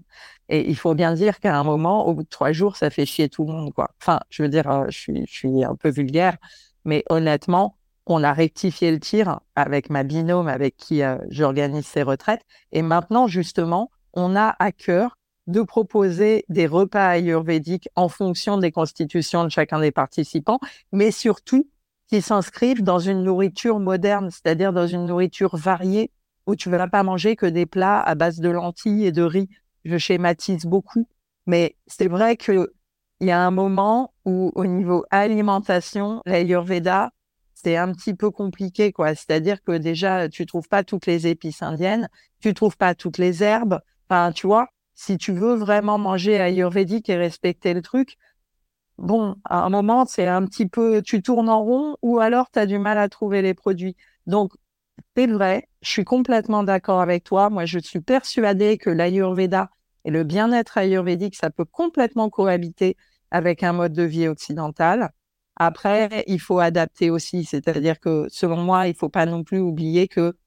Et 0.50 0.70
il 0.70 0.76
faut 0.76 0.96
bien 0.96 1.14
dire 1.14 1.40
qu'à 1.40 1.58
un 1.58 1.64
moment, 1.64 2.08
au 2.08 2.14
bout 2.14 2.24
de 2.24 2.30
trois 2.30 2.52
jours, 2.52 2.78
ça 2.78 2.90
fait 2.90 3.06
chier 3.06 3.30
tout 3.30 3.46
le 3.46 3.52
monde, 3.52 3.74
quoi. 3.74 3.92
Enfin, 4.02 4.20
je 4.30 4.44
veux 4.44 4.50
dire, 4.50 4.70
euh, 4.70 4.86
je 4.90 5.26
suis, 5.26 5.64
un 5.64 5.76
peu 5.76 5.90
vulgaire, 5.90 6.38
mais 6.86 7.04
honnêtement, 7.10 7.78
on 8.06 8.24
a 8.24 8.32
rectifié 8.34 8.92
le 8.92 9.00
tir 9.00 9.42
avec 9.56 9.90
ma 9.90 10.04
binôme 10.04 10.48
avec 10.48 10.78
qui 10.78 11.04
euh, 11.04 11.18
j'organise 11.30 11.86
ces 11.86 12.04
retraites. 12.04 12.42
Et 12.72 12.82
maintenant, 12.82 13.28
justement, 13.28 13.92
on 14.14 14.36
a 14.36 14.56
à 14.60 14.72
cœur 14.72 15.18
de 15.48 15.62
proposer 15.62 16.46
des 16.50 16.68
repas 16.68 17.08
ayurvédiques 17.08 17.90
en 17.96 18.10
fonction 18.10 18.58
des 18.58 18.72
constitutions 18.72 19.44
de 19.44 19.50
chacun 19.50 19.80
des 19.80 19.92
participants, 19.92 20.60
mais 20.92 21.12
surtout 21.12 21.70
qui 22.08 22.22
s'inscrivent 22.22 22.84
dans 22.84 23.00
une 23.00 23.24
nourriture 23.24 23.80
moderne, 23.80 24.30
c'est-à-dire 24.32 24.72
dans 24.72 24.88
une 24.88 25.06
nourriture 25.06 25.56
variée 25.58 26.12
où 26.46 26.56
tu 26.56 26.70
ne 26.70 26.78
vas 26.78 26.88
pas 26.88 27.04
manger 27.04 27.36
que 27.36 27.46
des 27.46 27.66
plats 27.66 28.00
à 28.00 28.16
base 28.16 28.40
de 28.40 28.50
lentilles 28.50 29.06
et 29.06 29.12
de 29.12 29.24
riz 29.24 29.50
je 29.88 29.98
schématise 29.98 30.66
beaucoup, 30.66 31.08
mais 31.46 31.76
c'est 31.88 32.08
vrai 32.08 32.38
qu'il 32.38 32.68
y 33.22 33.32
a 33.32 33.40
un 33.40 33.52
moment 33.52 34.14
où, 34.26 34.52
au 34.56 34.66
niveau 34.66 35.06
alimentation, 35.10 36.22
l'Ayurveda, 36.26 37.12
c'est 37.54 37.78
un 37.78 37.92
petit 37.92 38.14
peu 38.14 38.30
compliqué, 38.30 38.92
quoi. 38.92 39.16
C'est-à-dire 39.16 39.64
que 39.64 39.78
déjà, 39.78 40.30
tu 40.30 40.46
trouves 40.46 40.68
pas 40.68 40.84
toutes 40.84 41.08
les 41.08 41.28
épices 41.28 41.64
indiennes, 41.64 42.10
tu 42.40 42.54
trouves 42.54 42.78
pas 42.78 42.94
toutes 42.96 43.18
les 43.18 43.44
herbes. 43.44 43.80
Enfin, 44.10 44.32
tu 44.32 44.46
vois, 44.46 44.68
si 44.94 45.18
tu 45.18 45.32
veux 45.32 45.56
vraiment 45.56 45.98
manger 45.98 46.40
ayurvédique 46.40 47.10
et 47.10 47.16
respecter 47.16 47.74
le 47.74 47.82
truc, 47.82 48.18
bon, 48.98 49.36
à 49.46 49.64
un 49.64 49.70
moment, 49.70 50.06
c'est 50.06 50.28
un 50.28 50.46
petit 50.46 50.68
peu, 50.68 51.02
tu 51.02 51.22
tournes 51.22 51.50
en 51.50 51.64
rond 51.64 51.98
ou 52.02 52.20
alors 52.20 52.52
tu 52.52 52.60
as 52.60 52.66
du 52.66 52.78
mal 52.80 52.98
à 52.98 53.10
trouver 53.10 53.42
les 53.42 53.54
produits. 53.54 53.96
Donc, 54.28 54.54
c'est 55.16 55.28
vrai, 55.28 55.68
je 55.82 55.90
suis 55.90 56.06
complètement 56.06 56.64
d'accord 56.64 57.02
avec 57.02 57.24
toi. 57.24 57.50
Moi, 57.50 57.66
je 57.66 57.80
suis 57.80 58.02
persuadée 58.02 58.78
que 58.78 58.90
l'Ayurveda 58.90 59.70
et 60.08 60.10
le 60.10 60.24
bien-être 60.24 60.78
ayurvédique, 60.78 61.36
ça 61.36 61.50
peut 61.50 61.66
complètement 61.66 62.30
cohabiter 62.30 62.96
avec 63.30 63.62
un 63.62 63.74
mode 63.74 63.92
de 63.92 64.04
vie 64.04 64.30
occidental. 64.30 65.12
Après, 65.58 66.24
il 66.28 66.40
faut 66.40 66.60
adapter 66.60 67.10
aussi, 67.10 67.44
c'est-à-dire 67.44 68.00
que 68.00 68.26
selon 68.30 68.56
moi, 68.58 68.88
il 68.88 68.92
ne 68.92 68.96
faut 68.96 69.10
pas 69.10 69.26
non 69.26 69.44
plus 69.44 69.60
oublier 69.60 70.08
que 70.08 70.38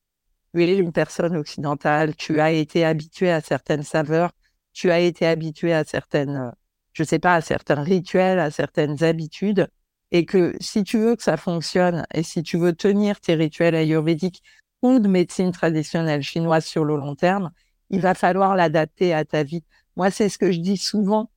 tu 0.54 0.64
es 0.64 0.78
une 0.78 0.92
personne 0.92 1.36
occidentale, 1.36 2.16
tu 2.16 2.40
as 2.40 2.52
été 2.52 2.86
habitué 2.86 3.30
à 3.30 3.42
certaines 3.42 3.82
saveurs, 3.82 4.32
tu 4.72 4.90
as 4.90 5.00
été 5.00 5.26
habitué 5.26 5.74
à 5.74 5.84
certaines, 5.84 6.52
je 6.94 7.04
sais 7.04 7.18
pas, 7.18 7.34
à 7.34 7.40
certains 7.42 7.82
rituels, 7.82 8.38
à 8.38 8.50
certaines 8.50 9.04
habitudes, 9.04 9.68
et 10.10 10.24
que 10.24 10.54
si 10.58 10.84
tu 10.84 10.96
veux 10.96 11.16
que 11.16 11.22
ça 11.22 11.36
fonctionne 11.36 12.06
et 12.14 12.22
si 12.22 12.42
tu 12.42 12.56
veux 12.56 12.72
tenir 12.72 13.20
tes 13.20 13.34
rituels 13.34 13.74
ayurvédiques 13.74 14.42
ou 14.80 15.00
de 15.00 15.08
médecine 15.08 15.52
traditionnelle 15.52 16.22
chinoise 16.22 16.64
sur 16.64 16.86
le 16.86 16.96
long 16.96 17.14
terme, 17.14 17.50
il 17.90 18.00
va 18.00 18.14
falloir 18.14 18.56
l'adapter 18.56 19.12
à 19.12 19.24
ta 19.24 19.42
vie. 19.42 19.64
Moi, 19.96 20.10
c'est 20.10 20.28
ce 20.28 20.38
que 20.38 20.50
je 20.52 20.60
dis 20.60 20.76
souvent 20.76 21.30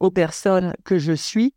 aux 0.00 0.10
personnes 0.10 0.74
que 0.84 0.98
je 0.98 1.12
suis, 1.12 1.54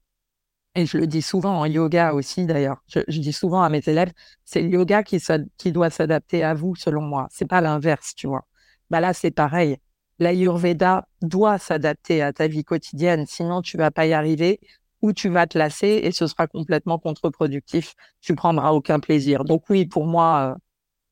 et 0.76 0.86
je 0.86 0.98
le 0.98 1.08
dis 1.08 1.22
souvent 1.22 1.60
en 1.60 1.66
yoga 1.66 2.14
aussi 2.14 2.46
d'ailleurs. 2.46 2.78
Je, 2.88 3.20
dis 3.20 3.34
souvent 3.34 3.64
à 3.64 3.70
mes 3.70 3.82
élèves, 3.88 4.12
c'est 4.46 4.62
le 4.62 4.70
yoga 4.70 5.04
qui, 5.04 5.20
doit 5.72 5.90
s'adapter 5.90 6.44
à 6.44 6.54
vous, 6.54 6.76
selon 6.76 7.02
moi. 7.02 7.28
C'est 7.32 7.48
pas 7.48 7.60
l'inverse, 7.60 8.14
tu 8.16 8.28
vois. 8.28 8.46
Bah 8.90 9.00
là, 9.00 9.14
c'est 9.14 9.32
pareil. 9.32 9.78
L'Ayurveda 10.20 11.08
doit 11.22 11.58
s'adapter 11.58 12.22
à 12.22 12.34
ta 12.34 12.48
vie 12.48 12.64
quotidienne, 12.64 13.26
sinon 13.28 13.62
tu 13.62 13.78
vas 13.78 13.90
pas 13.92 14.06
y 14.06 14.14
arriver 14.14 14.60
ou 15.02 15.14
tu 15.14 15.30
vas 15.30 15.48
te 15.48 15.58
lasser 15.58 16.02
et 16.04 16.12
ce 16.12 16.28
sera 16.28 16.48
complètement 16.48 17.00
contre-productif. 17.00 17.96
Tu 18.22 18.36
prendras 18.36 18.72
aucun 18.72 19.00
plaisir. 19.00 19.46
Donc 19.46 19.70
oui, 19.70 19.86
pour 19.86 20.06
moi, 20.06 20.56
euh, 20.56 20.60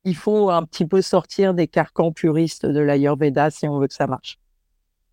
il 0.08 0.16
faut 0.16 0.50
un 0.50 0.64
petit 0.64 0.86
peu 0.86 1.02
sortir 1.02 1.52
des 1.52 1.68
carcans 1.68 2.12
puristes 2.12 2.64
de 2.64 2.80
l'Ayurveda 2.80 3.50
si 3.50 3.68
on 3.68 3.78
veut 3.78 3.88
que 3.88 3.94
ça 3.94 4.06
marche. 4.06 4.38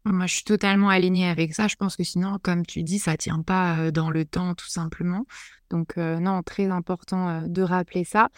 Moi, 0.05 0.27
je 0.27 0.36
suis 0.36 0.43
totalement 0.43 0.89
alignée 0.89 1.27
avec 1.27 1.53
ça. 1.53 1.67
Je 1.67 1.75
pense 1.75 1.97
que 1.97 2.03
sinon, 2.03 2.38
comme 2.41 2.65
tu 2.65 2.84
dis, 2.84 2.99
ça 2.99 3.17
tient 3.17 3.41
pas 3.41 3.77
euh, 3.77 3.91
dans 3.91 4.10
le 4.10 4.23
temps, 4.23 4.53
tout 4.53 4.69
simplement. 4.69 5.25
Donc, 5.69 5.97
euh, 5.97 6.19
non, 6.19 6.43
très 6.43 6.69
important 6.69 7.27
euh, 7.27 7.41
de 7.47 7.62
rappeler 7.62 8.03
ça. 8.03 8.29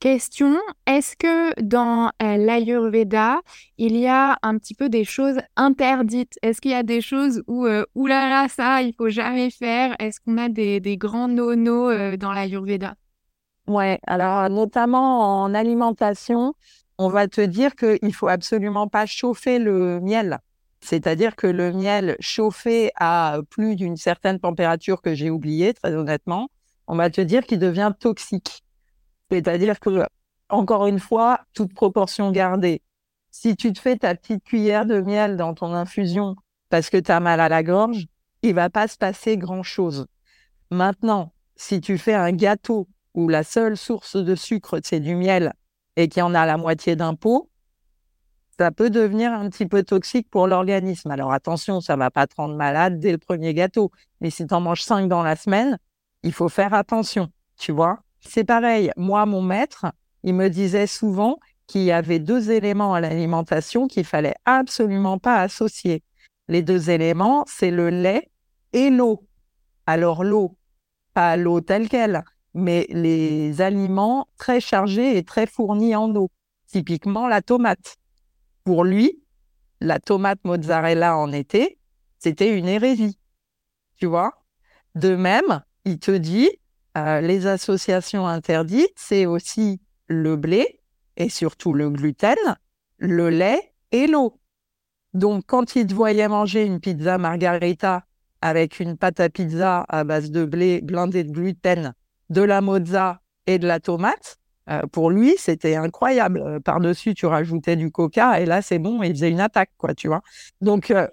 Question, 0.00 0.56
est-ce 0.86 1.14
que 1.14 1.60
dans 1.60 2.10
l'Ayurveda, 2.20 3.42
il 3.76 3.98
y 3.98 4.06
a 4.06 4.38
un 4.42 4.56
petit 4.56 4.74
peu 4.74 4.88
des 4.88 5.04
choses 5.04 5.36
interdites? 5.56 6.38
Est-ce 6.40 6.62
qu'il 6.62 6.70
y 6.70 6.74
a 6.74 6.82
des 6.82 7.02
choses 7.02 7.42
où, 7.46 7.68
oulala, 7.94 8.48
ça, 8.48 8.80
il 8.80 8.94
faut 8.94 9.10
jamais 9.10 9.50
faire? 9.50 9.94
Est-ce 9.98 10.18
qu'on 10.20 10.38
a 10.38 10.48
des, 10.48 10.80
des 10.80 10.96
grands 10.96 11.28
no-no 11.28 12.16
dans 12.16 12.32
l'Ayurveda? 12.32 12.94
Ouais, 13.70 14.00
alors 14.04 14.50
notamment 14.50 15.42
en 15.44 15.54
alimentation, 15.54 16.54
on 16.98 17.08
va 17.08 17.28
te 17.28 17.40
dire 17.40 17.76
qu'il 17.76 18.12
faut 18.12 18.26
absolument 18.26 18.88
pas 18.88 19.06
chauffer 19.06 19.60
le 19.60 20.00
miel. 20.00 20.40
C'est-à-dire 20.80 21.36
que 21.36 21.46
le 21.46 21.72
miel 21.72 22.16
chauffé 22.18 22.90
à 22.96 23.38
plus 23.48 23.76
d'une 23.76 23.96
certaine 23.96 24.40
température 24.40 25.00
que 25.00 25.14
j'ai 25.14 25.30
oubliée, 25.30 25.72
très 25.72 25.94
honnêtement, 25.94 26.48
on 26.88 26.96
va 26.96 27.10
te 27.10 27.20
dire 27.20 27.46
qu'il 27.46 27.60
devient 27.60 27.92
toxique. 27.96 28.64
C'est-à-dire 29.30 29.78
que, 29.78 30.04
encore 30.48 30.88
une 30.88 30.98
fois, 30.98 31.38
toute 31.54 31.72
proportion 31.72 32.32
gardée. 32.32 32.82
Si 33.30 33.54
tu 33.54 33.72
te 33.72 33.78
fais 33.78 33.98
ta 33.98 34.16
petite 34.16 34.42
cuillère 34.42 34.84
de 34.84 35.00
miel 35.00 35.36
dans 35.36 35.54
ton 35.54 35.72
infusion 35.74 36.34
parce 36.70 36.90
que 36.90 36.96
tu 36.96 37.12
as 37.12 37.20
mal 37.20 37.38
à 37.38 37.48
la 37.48 37.62
gorge, 37.62 38.06
il 38.42 38.52
va 38.52 38.68
pas 38.68 38.88
se 38.88 38.96
passer 38.96 39.36
grand-chose. 39.36 40.06
Maintenant, 40.72 41.32
si 41.54 41.80
tu 41.80 41.98
fais 41.98 42.14
un 42.14 42.32
gâteau 42.32 42.88
où 43.14 43.28
la 43.28 43.42
seule 43.42 43.76
source 43.76 44.16
de 44.16 44.34
sucre, 44.34 44.80
c'est 44.82 45.00
du 45.00 45.14
miel 45.14 45.52
et 45.96 46.08
qu'il 46.08 46.20
y 46.20 46.22
en 46.22 46.34
a 46.34 46.46
la 46.46 46.56
moitié 46.56 46.96
d'un 46.96 47.14
pot, 47.14 47.50
ça 48.58 48.70
peut 48.70 48.90
devenir 48.90 49.32
un 49.32 49.48
petit 49.48 49.66
peu 49.66 49.82
toxique 49.82 50.28
pour 50.30 50.46
l'organisme. 50.46 51.10
Alors 51.10 51.32
attention, 51.32 51.80
ça 51.80 51.96
va 51.96 52.10
pas 52.10 52.26
te 52.26 52.34
rendre 52.36 52.56
malade 52.56 53.00
dès 53.00 53.12
le 53.12 53.18
premier 53.18 53.54
gâteau. 53.54 53.90
Mais 54.20 54.28
si 54.30 54.46
tu 54.46 54.52
en 54.52 54.60
manges 54.60 54.82
cinq 54.82 55.08
dans 55.08 55.22
la 55.22 55.34
semaine, 55.34 55.78
il 56.22 56.32
faut 56.32 56.50
faire 56.50 56.74
attention, 56.74 57.30
tu 57.58 57.72
vois. 57.72 58.00
C'est 58.20 58.44
pareil, 58.44 58.92
moi, 58.96 59.24
mon 59.24 59.40
maître, 59.40 59.86
il 60.22 60.34
me 60.34 60.48
disait 60.48 60.86
souvent 60.86 61.38
qu'il 61.66 61.84
y 61.84 61.92
avait 61.92 62.18
deux 62.18 62.50
éléments 62.50 62.92
à 62.92 63.00
l'alimentation 63.00 63.88
qu'il 63.88 64.04
fallait 64.04 64.34
absolument 64.44 65.18
pas 65.18 65.40
associer. 65.40 66.02
Les 66.48 66.62
deux 66.62 66.90
éléments, 66.90 67.44
c'est 67.46 67.70
le 67.70 67.88
lait 67.88 68.28
et 68.74 68.90
l'eau. 68.90 69.24
Alors 69.86 70.22
l'eau, 70.22 70.58
pas 71.14 71.36
l'eau 71.36 71.62
telle 71.62 71.88
qu'elle, 71.88 72.24
mais 72.54 72.86
les 72.90 73.60
aliments 73.60 74.28
très 74.36 74.60
chargés 74.60 75.16
et 75.16 75.24
très 75.24 75.46
fournis 75.46 75.94
en 75.94 76.14
eau. 76.16 76.30
Typiquement 76.66 77.28
la 77.28 77.42
tomate 77.42 77.96
pour 78.64 78.84
lui, 78.84 79.22
la 79.80 79.98
tomate 79.98 80.40
mozzarella 80.44 81.16
en 81.16 81.32
été, 81.32 81.78
c'était 82.18 82.56
une 82.56 82.68
hérésie. 82.68 83.18
Tu 83.96 84.06
vois? 84.06 84.32
De 84.94 85.16
même, 85.16 85.62
il 85.84 85.98
te 85.98 86.10
dit, 86.10 86.50
euh, 86.98 87.20
les 87.20 87.46
associations 87.46 88.26
interdites, 88.26 88.92
c'est 88.96 89.26
aussi 89.26 89.80
le 90.06 90.36
blé 90.36 90.80
et 91.16 91.28
surtout 91.28 91.72
le 91.72 91.90
gluten, 91.90 92.36
le 92.98 93.30
lait 93.30 93.72
et 93.92 94.06
l'eau. 94.06 94.40
Donc, 95.14 95.44
quand 95.46 95.76
il 95.76 95.86
te 95.86 95.94
voyait 95.94 96.28
manger 96.28 96.64
une 96.64 96.80
pizza 96.80 97.18
margarita 97.18 98.04
avec 98.40 98.80
une 98.80 98.96
pâte 98.96 99.20
à 99.20 99.28
pizza 99.28 99.84
à 99.88 100.04
base 100.04 100.30
de 100.30 100.44
blé 100.44 100.80
blindé 100.80 101.24
de 101.24 101.32
gluten, 101.32 101.94
de 102.30 102.42
la 102.42 102.60
mozza 102.60 103.20
et 103.46 103.58
de 103.58 103.66
la 103.66 103.80
tomate, 103.80 104.38
euh, 104.68 104.82
pour 104.92 105.10
lui, 105.10 105.34
c'était 105.36 105.76
incroyable. 105.76 106.40
Euh, 106.40 106.60
par-dessus, 106.60 107.14
tu 107.14 107.26
rajoutais 107.26 107.76
du 107.76 107.90
coca 107.90 108.40
et 108.40 108.46
là, 108.46 108.62
c'est 108.62 108.78
bon, 108.78 109.02
il 109.02 109.10
faisait 109.12 109.30
une 109.30 109.40
attaque, 109.40 109.70
quoi, 109.76 109.94
tu 109.94 110.08
vois. 110.08 110.22
Donc, 110.60 110.90
euh, 110.90 111.08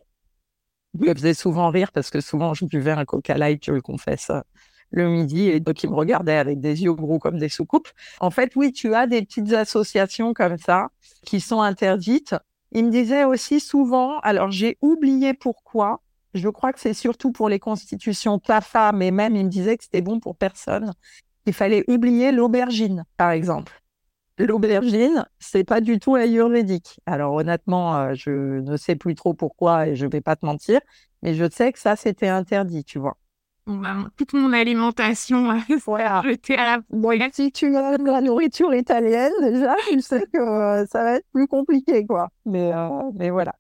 il 1.00 1.08
me 1.10 1.14
faisait 1.14 1.34
souvent 1.34 1.70
rire 1.70 1.92
parce 1.92 2.10
que 2.10 2.22
souvent, 2.22 2.54
je 2.54 2.66
buvais 2.66 2.92
un 2.92 3.06
coca 3.06 3.38
light, 3.38 3.64
je 3.66 3.72
le 3.72 3.82
confesse, 3.82 4.32
le 4.92 5.10
midi 5.10 5.50
et 5.50 5.60
donc 5.60 5.84
il 5.84 5.90
me 5.90 5.96
regardait 5.96 6.38
avec 6.38 6.60
des 6.60 6.84
yeux 6.84 6.94
gros 6.94 7.20
comme 7.20 7.38
des 7.38 7.50
soucoupes. 7.50 7.90
En 8.20 8.32
fait, 8.32 8.56
oui, 8.56 8.72
tu 8.72 8.94
as 8.96 9.08
des 9.08 9.22
petites 9.22 9.54
associations 9.54 10.34
comme 10.34 10.58
ça 10.58 10.90
qui 11.26 11.42
sont 11.42 11.62
interdites. 11.62 12.36
Il 12.72 12.86
me 12.86 12.92
disait 12.92 13.24
aussi 13.24 13.60
souvent, 13.60 14.20
alors 14.20 14.52
j'ai 14.52 14.78
oublié 14.82 15.34
pourquoi, 15.34 16.02
je 16.38 16.50
crois 16.50 16.74
que 16.74 16.80
c'est 16.80 16.94
surtout 16.94 17.32
pour 17.32 17.50
les 17.50 17.60
constitutions 17.60 18.40
PAFA, 18.40 18.92
mais 18.92 19.12
même 19.12 19.36
il 19.36 19.46
me 19.46 19.50
disait 19.50 19.78
que 19.78 19.84
c'était 19.84 20.02
bon 20.02 20.20
pour 20.20 20.36
personne 20.36 20.94
il 21.48 21.54
fallait 21.54 21.84
oublier 21.90 22.32
l'aubergine, 22.32 23.06
par 23.16 23.32
exemple. 23.32 23.82
L'aubergine, 24.38 25.26
c'est 25.40 25.64
pas 25.64 25.82
du 25.82 25.98
tout 25.98 26.16
ayurvédique. 26.16 27.00
Alors 27.08 27.34
honnêtement, 27.34 27.96
euh, 27.96 28.14
je 28.14 28.60
ne 28.60 28.78
sais 28.78 28.96
plus 28.96 29.16
trop 29.16 29.34
pourquoi 29.34 29.88
et 29.88 29.96
je 29.96 30.06
vais 30.06 30.22
pas 30.22 30.36
te 30.36 30.46
mentir, 30.46 30.80
mais 31.24 31.34
je 31.34 31.50
sais 31.50 31.72
que 31.72 31.80
ça 31.80 31.96
c'était 31.96 32.28
interdit, 32.28 32.84
tu 32.84 33.00
vois. 33.00 33.18
Bah, 33.66 33.96
toute 34.16 34.34
mon 34.34 34.54
alimentation 34.54 35.50
a 35.52 35.60
voilà. 35.86 36.20
à 36.20 36.56
la 36.56 36.80
bon, 36.90 37.18
Si 37.32 37.52
tu 37.52 37.74
aimes 37.76 38.06
la 38.06 38.22
nourriture 38.22 38.74
italienne, 38.76 39.34
déjà, 39.42 39.76
je 39.92 40.00
sais 40.00 40.24
que 40.32 40.38
euh, 40.40 40.86
ça 40.86 41.04
va 41.04 41.16
être 41.16 41.26
plus 41.34 41.48
compliqué, 41.48 42.06
quoi. 42.06 42.28
Mais, 42.46 42.72
euh, 42.74 42.90
mais 43.16 43.30
voilà. 43.30 43.56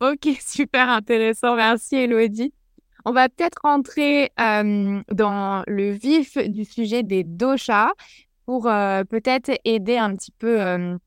Ok, 0.00 0.28
super 0.40 0.88
intéressant. 0.88 1.56
Merci, 1.56 1.96
Elodie. 1.96 2.52
On 3.04 3.12
va 3.12 3.28
peut-être 3.28 3.60
rentrer 3.62 4.32
dans 4.36 5.62
le 5.66 5.90
vif 5.92 6.36
du 6.38 6.64
sujet 6.64 7.04
des 7.04 7.22
doshas 7.22 7.92
pour 8.46 8.64
peut-être 8.64 9.52
aider 9.64 9.96
un 9.96 10.16
petit 10.16 10.32
peu 10.32 10.98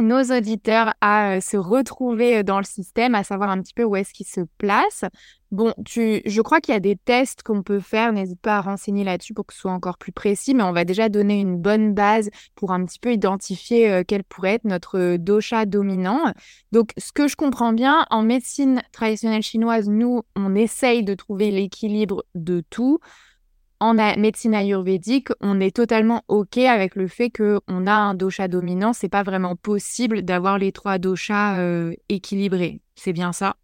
nos 0.00 0.22
auditeurs 0.36 0.92
à 1.00 1.40
se 1.40 1.56
retrouver 1.56 2.42
dans 2.42 2.58
le 2.58 2.64
système, 2.64 3.14
à 3.14 3.24
savoir 3.24 3.50
un 3.50 3.60
petit 3.60 3.74
peu 3.74 3.84
où 3.84 3.96
est-ce 3.96 4.12
qu'ils 4.12 4.26
se 4.26 4.40
placent. 4.58 5.04
Bon, 5.50 5.72
tu, 5.84 6.20
je 6.26 6.42
crois 6.42 6.60
qu'il 6.60 6.74
y 6.74 6.76
a 6.76 6.80
des 6.80 6.96
tests 6.96 7.44
qu'on 7.44 7.62
peut 7.62 7.78
faire. 7.78 8.12
N'hésite 8.12 8.40
pas 8.40 8.56
à 8.56 8.60
renseigner 8.60 9.04
là-dessus 9.04 9.34
pour 9.34 9.46
que 9.46 9.54
ce 9.54 9.60
soit 9.60 9.70
encore 9.70 9.98
plus 9.98 10.10
précis, 10.10 10.52
mais 10.52 10.64
on 10.64 10.72
va 10.72 10.84
déjà 10.84 11.08
donner 11.08 11.40
une 11.40 11.58
bonne 11.58 11.94
base 11.94 12.30
pour 12.56 12.72
un 12.72 12.84
petit 12.84 12.98
peu 12.98 13.12
identifier 13.12 13.88
euh, 13.88 14.02
quel 14.06 14.24
pourrait 14.24 14.54
être 14.54 14.64
notre 14.64 15.16
dosha 15.16 15.64
dominant. 15.64 16.32
Donc, 16.72 16.90
ce 16.98 17.12
que 17.12 17.28
je 17.28 17.36
comprends 17.36 17.72
bien, 17.72 18.04
en 18.10 18.22
médecine 18.22 18.82
traditionnelle 18.90 19.42
chinoise, 19.42 19.88
nous, 19.88 20.22
on 20.34 20.56
essaye 20.56 21.04
de 21.04 21.14
trouver 21.14 21.52
l'équilibre 21.52 22.24
de 22.34 22.64
tout. 22.68 22.98
En 23.84 23.92
médecine 23.92 24.54
ayurvédique, 24.54 25.28
on 25.42 25.60
est 25.60 25.76
totalement 25.76 26.22
OK 26.28 26.56
avec 26.56 26.96
le 26.96 27.06
fait 27.06 27.28
qu'on 27.28 27.86
a 27.86 27.92
un 27.92 28.14
dosha 28.14 28.48
dominant. 28.48 28.94
C'est 28.94 29.10
pas 29.10 29.22
vraiment 29.22 29.56
possible 29.56 30.22
d'avoir 30.22 30.56
les 30.56 30.72
trois 30.72 30.96
doshas 30.96 31.58
euh, 31.58 31.92
équilibrés. 32.08 32.80
C'est 32.94 33.12
bien 33.12 33.34
ça? 33.34 33.56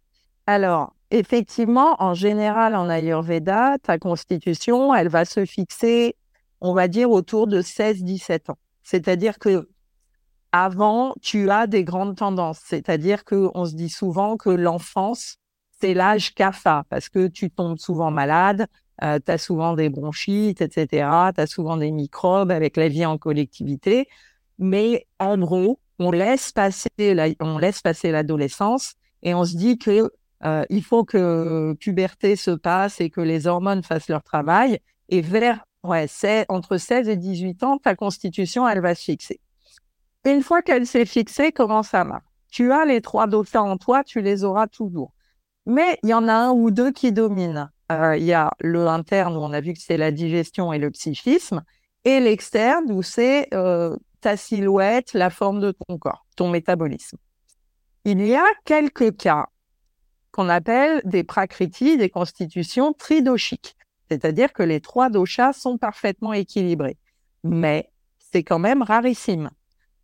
Alors, 0.45 0.93
Effectivement, 1.09 1.95
en 1.99 2.13
général, 2.13 2.73
en 2.73 2.87
Ayurveda, 2.87 3.77
ta 3.83 3.97
constitution, 3.97 4.93
elle 4.93 5.09
va 5.09 5.25
se 5.25 5.43
fixer, 5.43 6.15
on 6.61 6.73
va 6.73 6.87
dire, 6.87 7.09
autour 7.09 7.47
de 7.47 7.61
16-17 7.61 8.51
ans. 8.51 8.57
C'est-à-dire 8.83 9.39
que 9.39 9.67
avant, 10.53 11.13
tu 11.21 11.49
as 11.49 11.65
des 11.65 11.83
grandes 11.83 12.15
tendances. 12.15 12.61
C'est-à-dire 12.63 13.25
qu'on 13.25 13.65
se 13.65 13.73
dit 13.73 13.89
souvent 13.89 14.37
que 14.37 14.51
l'enfance, 14.51 15.37
c'est 15.81 15.93
l'âge 15.93 16.33
CAFA 16.33 16.85
parce 16.89 17.09
que 17.09 17.27
tu 17.27 17.49
tombes 17.49 17.79
souvent 17.79 18.11
malade, 18.11 18.67
euh, 19.03 19.19
tu 19.23 19.31
as 19.31 19.37
souvent 19.37 19.73
des 19.73 19.89
bronchites, 19.89 20.61
etc. 20.61 21.31
Tu 21.35 21.41
as 21.41 21.47
souvent 21.47 21.77
des 21.77 21.91
microbes 21.91 22.51
avec 22.51 22.77
la 22.77 22.87
vie 22.87 23.05
en 23.05 23.17
collectivité. 23.17 24.07
Mais 24.59 25.07
en 25.19 25.37
gros, 25.37 25.79
on 25.99 26.11
laisse 26.11 26.51
passer 26.51 26.89
on 27.39 27.57
laisse 27.57 27.81
passer 27.81 28.11
l'adolescence 28.11 28.95
et 29.23 29.33
on 29.33 29.45
se 29.45 29.55
dit 29.55 29.77
que 29.77 30.11
euh, 30.43 30.65
il 30.69 30.83
faut 30.83 31.03
que 31.03 31.73
puberté 31.79 32.35
se 32.35 32.51
passe 32.51 33.01
et 33.01 33.09
que 33.09 33.21
les 33.21 33.47
hormones 33.47 33.83
fassent 33.83 34.09
leur 34.09 34.23
travail. 34.23 34.79
Et 35.09 35.21
vers 35.21 35.65
ouais, 35.83 36.07
entre 36.49 36.77
16 36.77 37.09
et 37.09 37.17
18 37.17 37.63
ans, 37.63 37.77
ta 37.77 37.95
constitution, 37.95 38.67
elle 38.67 38.81
va 38.81 38.95
se 38.95 39.03
fixer. 39.03 39.39
Une 40.25 40.43
fois 40.43 40.61
qu'elle 40.61 40.85
s'est 40.85 41.05
fixée, 41.05 41.51
comment 41.51 41.83
ça 41.83 42.03
marche 42.03 42.23
Tu 42.49 42.71
as 42.71 42.85
les 42.85 43.01
trois 43.01 43.27
doshas 43.27 43.61
en 43.61 43.77
toi, 43.77 44.03
tu 44.03 44.21
les 44.21 44.43
auras 44.43 44.67
toujours. 44.67 45.13
Mais 45.65 45.99
il 46.03 46.09
y 46.09 46.13
en 46.13 46.27
a 46.27 46.33
un 46.33 46.51
ou 46.51 46.71
deux 46.71 46.91
qui 46.91 47.11
dominent. 47.11 47.69
Euh, 47.91 48.17
il 48.17 48.23
y 48.23 48.33
a 48.33 48.51
le 48.59 48.87
interne 48.87 49.35
où 49.35 49.39
on 49.39 49.53
a 49.53 49.61
vu 49.61 49.73
que 49.73 49.79
c'est 49.79 49.97
la 49.97 50.11
digestion 50.11 50.73
et 50.73 50.79
le 50.79 50.91
psychisme, 50.91 51.63
et 52.03 52.19
l'externe 52.19 52.91
où 52.91 53.03
c'est 53.03 53.47
euh, 53.53 53.95
ta 54.21 54.37
silhouette, 54.37 55.13
la 55.13 55.29
forme 55.29 55.59
de 55.59 55.71
ton 55.71 55.97
corps, 55.97 56.25
ton 56.35 56.49
métabolisme. 56.49 57.17
Il 58.05 58.25
y 58.25 58.35
a 58.35 58.45
quelques 58.65 59.15
cas 59.17 59.47
qu'on 60.31 60.49
appelle 60.49 61.01
des 61.03 61.23
prakriti, 61.23 61.97
des 61.97 62.09
constitutions 62.09 62.93
tridoshiques, 62.93 63.75
c'est-à-dire 64.09 64.53
que 64.53 64.63
les 64.63 64.81
trois 64.81 65.09
doshas 65.09 65.53
sont 65.53 65.77
parfaitement 65.77 66.33
équilibrés. 66.33 66.97
Mais 67.43 67.91
c'est 68.19 68.43
quand 68.43 68.59
même 68.59 68.81
rarissime. 68.81 69.49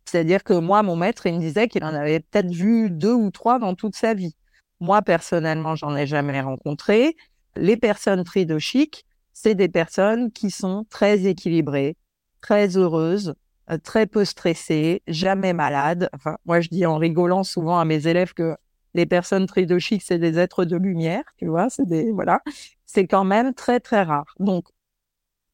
C'est-à-dire 0.04 0.42
que 0.42 0.54
moi, 0.54 0.82
mon 0.82 0.96
maître, 0.96 1.26
il 1.26 1.34
me 1.34 1.40
disait 1.40 1.68
qu'il 1.68 1.84
en 1.84 1.94
avait 1.94 2.20
peut-être 2.20 2.50
vu 2.50 2.90
deux 2.90 3.12
ou 3.12 3.30
trois 3.30 3.58
dans 3.58 3.74
toute 3.74 3.94
sa 3.94 4.14
vie. 4.14 4.34
Moi, 4.80 5.02
personnellement, 5.02 5.76
j'en 5.76 5.94
ai 5.96 6.06
jamais 6.06 6.40
rencontré. 6.40 7.16
Les 7.56 7.76
personnes 7.76 8.24
tridoshiques, 8.24 9.04
c'est 9.32 9.54
des 9.54 9.68
personnes 9.68 10.30
qui 10.32 10.50
sont 10.50 10.84
très 10.90 11.26
équilibrées, 11.26 11.96
très 12.40 12.76
heureuses, 12.76 13.34
euh, 13.70 13.78
très 13.78 14.06
peu 14.06 14.24
stressées, 14.24 15.02
jamais 15.06 15.52
malades. 15.52 16.08
Enfin, 16.12 16.36
moi, 16.44 16.60
je 16.60 16.68
dis 16.68 16.86
en 16.86 16.96
rigolant 16.96 17.44
souvent 17.44 17.78
à 17.78 17.84
mes 17.84 18.06
élèves 18.06 18.34
que 18.34 18.56
les 18.94 19.06
personnes 19.06 19.46
tridoshiques, 19.46 20.02
c'est 20.02 20.18
des 20.18 20.38
êtres 20.38 20.64
de 20.64 20.76
lumière, 20.76 21.22
tu 21.36 21.46
vois, 21.46 21.68
c'est 21.70 21.86
des, 21.86 22.10
voilà. 22.10 22.40
C'est 22.86 23.06
quand 23.06 23.24
même 23.24 23.54
très, 23.54 23.80
très 23.80 24.02
rare. 24.02 24.34
Donc, 24.38 24.68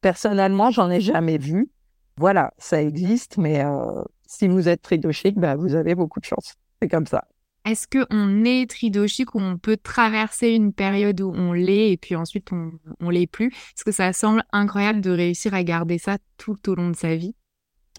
personnellement, 0.01 0.71
j'en 0.71 0.89
ai 0.89 1.01
jamais 1.01 1.37
vu. 1.37 1.69
Voilà, 2.17 2.53
ça 2.57 2.81
existe, 2.81 3.37
mais 3.37 3.63
euh, 3.63 4.03
si 4.25 4.47
vous 4.47 4.69
êtes 4.69 4.81
tridoshique, 4.81 5.37
bah, 5.37 5.55
vous 5.55 5.75
avez 5.75 5.95
beaucoup 5.95 6.19
de 6.19 6.25
chance. 6.25 6.55
C'est 6.81 6.87
comme 6.87 7.07
ça. 7.07 7.27
Est-ce 7.65 7.87
qu'on 7.87 8.45
est 8.45 8.69
tridoshique 8.69 9.33
ou 9.33 9.39
on 9.39 9.57
peut 9.57 9.75
traverser 9.75 10.49
une 10.49 10.71
période 10.71 11.19
où 11.19 11.31
on 11.35 11.51
l'est 11.51 11.91
et 11.91 11.97
puis 11.97 12.15
ensuite 12.15 12.51
on, 12.51 13.09
l'est 13.09 13.25
plus? 13.25 13.47
Est-ce 13.47 13.83
que 13.83 13.91
ça 13.91 14.13
semble 14.13 14.43
incroyable 14.51 15.01
de 15.01 15.09
réussir 15.09 15.55
à 15.55 15.63
garder 15.63 15.97
ça 15.97 16.19
tout 16.37 16.69
au 16.69 16.75
long 16.75 16.91
de 16.91 16.95
sa 16.95 17.15
vie 17.15 17.35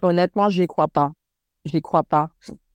Honnêtement, 0.02 0.50
je 0.50 0.60
n'y 0.60 0.68
crois 0.68 0.86
pas. 0.86 1.12
Je 1.64 1.74
n'y 1.74 1.82
crois 1.82 2.04
pas. 2.04 2.30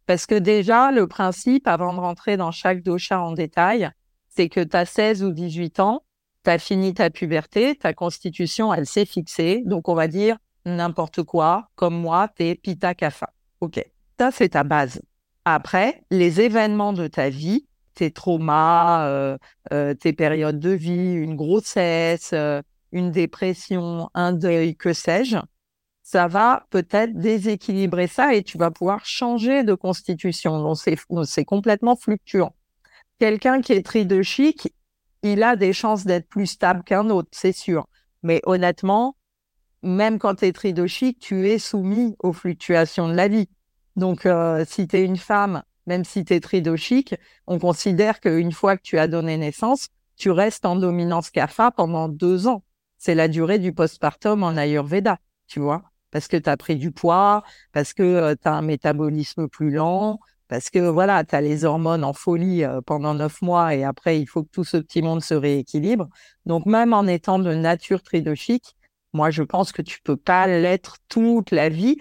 Parce 0.05 0.25
que 0.25 0.35
déjà, 0.35 0.91
le 0.91 1.07
principe, 1.07 1.65
avant 1.65 1.93
de 1.93 1.99
rentrer 1.99 2.35
dans 2.35 2.51
chaque 2.51 2.83
dosha 2.83 3.21
en 3.21 3.31
détail, 3.31 3.89
c'est 4.27 4.49
que 4.49 4.61
tu 4.61 4.75
as 4.75 4.85
16 4.85 5.23
ou 5.23 5.31
18 5.31 5.79
ans, 5.79 6.03
tu 6.43 6.49
as 6.49 6.59
fini 6.59 6.93
ta 6.93 7.09
puberté, 7.09 7.75
ta 7.75 7.93
constitution, 7.93 8.73
elle 8.73 8.85
s'est 8.85 9.05
fixée. 9.05 9.63
Donc, 9.65 9.87
on 9.87 9.95
va 9.95 10.09
dire 10.09 10.37
n'importe 10.65 11.23
quoi, 11.23 11.69
comme 11.75 11.95
moi, 11.95 12.27
tu 12.35 12.43
es 12.43 12.55
pita 12.55 12.93
kapha. 12.95 13.31
OK. 13.61 13.81
Ça, 14.19 14.31
c'est 14.31 14.49
ta 14.49 14.63
base. 14.63 15.01
Après, 15.45 16.03
les 16.11 16.41
événements 16.41 16.93
de 16.93 17.07
ta 17.07 17.29
vie, 17.29 17.67
tes 17.95 18.11
traumas, 18.11 19.07
euh, 19.07 19.37
euh, 19.73 19.93
tes 19.93 20.13
périodes 20.13 20.59
de 20.59 20.69
vie, 20.69 21.13
une 21.13 21.35
grossesse, 21.35 22.31
euh, 22.33 22.61
une 22.91 23.11
dépression, 23.11 24.09
un 24.13 24.33
deuil, 24.33 24.75
que 24.75 24.93
sais-je, 24.93 25.37
ça 26.03 26.27
va 26.27 26.65
peut-être 26.69 27.13
déséquilibrer 27.17 28.07
ça 28.07 28.33
et 28.33 28.43
tu 28.43 28.57
vas 28.57 28.71
pouvoir 28.71 29.05
changer 29.05 29.63
de 29.63 29.73
constitution. 29.73 30.61
Donc, 30.61 30.77
c'est 31.25 31.45
complètement 31.45 31.95
fluctuant. 31.95 32.55
Quelqu'un 33.19 33.61
qui 33.61 33.73
est 33.73 33.85
tridoshique, 33.85 34.73
il 35.23 35.43
a 35.43 35.55
des 35.55 35.73
chances 35.73 36.05
d'être 36.05 36.27
plus 36.27 36.47
stable 36.47 36.83
qu'un 36.83 37.09
autre, 37.09 37.29
c'est 37.31 37.51
sûr. 37.51 37.87
Mais 38.23 38.41
honnêtement, 38.45 39.15
même 39.83 40.19
quand 40.19 40.35
tu 40.35 40.45
es 40.45 41.13
tu 41.19 41.47
es 41.49 41.59
soumis 41.59 42.15
aux 42.19 42.33
fluctuations 42.33 43.07
de 43.07 43.13
la 43.13 43.27
vie. 43.27 43.47
Donc, 43.95 44.25
euh, 44.25 44.63
si 44.67 44.87
tu 44.87 44.97
es 44.97 45.03
une 45.03 45.17
femme, 45.17 45.63
même 45.85 46.05
si 46.05 46.23
tu 46.23 46.33
es 46.33 46.39
tridoshique, 46.39 47.15
on 47.47 47.59
considère 47.59 48.19
qu'une 48.19 48.51
fois 48.51 48.77
que 48.77 48.81
tu 48.83 48.97
as 48.97 49.07
donné 49.07 49.37
naissance, 49.37 49.89
tu 50.15 50.31
restes 50.31 50.65
en 50.65 50.75
dominance 50.75 51.29
kapha 51.31 51.71
pendant 51.71 52.07
deux 52.07 52.47
ans. 52.47 52.63
C'est 52.97 53.15
la 53.15 53.27
durée 53.27 53.59
du 53.59 53.73
postpartum 53.73 54.43
en 54.43 54.55
Ayurveda, 54.57 55.17
tu 55.47 55.59
vois, 55.59 55.83
parce 56.11 56.27
que 56.27 56.37
tu 56.37 56.49
as 56.49 56.57
pris 56.57 56.75
du 56.75 56.91
poids, 56.91 57.43
parce 57.71 57.93
que 57.93 58.03
euh, 58.03 58.35
tu 58.41 58.47
as 58.47 58.53
un 58.53 58.61
métabolisme 58.61 59.47
plus 59.47 59.71
lent, 59.71 60.19
parce 60.47 60.69
que 60.69 60.79
voilà, 60.79 61.23
tu 61.23 61.33
as 61.33 61.41
les 61.41 61.65
hormones 61.65 62.03
en 62.03 62.13
folie 62.13 62.63
euh, 62.63 62.81
pendant 62.81 63.13
neuf 63.13 63.41
mois 63.41 63.73
et 63.73 63.83
après, 63.83 64.19
il 64.19 64.27
faut 64.27 64.43
que 64.43 64.49
tout 64.51 64.65
ce 64.65 64.77
petit 64.77 65.01
monde 65.01 65.23
se 65.23 65.33
rééquilibre. 65.33 66.09
Donc, 66.45 66.65
même 66.65 66.93
en 66.93 67.07
étant 67.07 67.39
de 67.39 67.53
nature 67.53 68.03
tridoshique, 68.03 68.75
moi, 69.13 69.31
je 69.31 69.43
pense 69.43 69.71
que 69.71 69.81
tu 69.81 70.01
peux 70.01 70.17
pas 70.17 70.47
l'être 70.47 70.97
toute 71.07 71.51
la 71.51 71.69
vie 71.69 71.97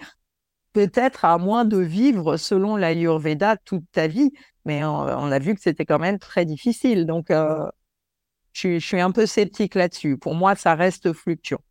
peut-être 0.73 1.25
à 1.25 1.37
moins 1.37 1.65
de 1.65 1.77
vivre 1.77 2.37
selon 2.37 2.75
l'Ayurveda 2.75 3.57
toute 3.57 3.83
ta 3.91 4.07
vie, 4.07 4.31
mais 4.65 4.83
on, 4.83 5.31
a 5.31 5.39
vu 5.39 5.55
que 5.55 5.61
c'était 5.61 5.85
quand 5.85 5.99
même 5.99 6.19
très 6.19 6.45
difficile. 6.45 7.05
Donc, 7.05 7.31
euh, 7.31 7.67
je, 8.53 8.79
suis 8.79 9.01
un 9.01 9.11
peu 9.11 9.25
sceptique 9.25 9.75
là-dessus. 9.75 10.17
Pour 10.17 10.35
moi, 10.35 10.55
ça 10.55 10.75
reste 10.75 11.13
fluctuant. 11.13 11.61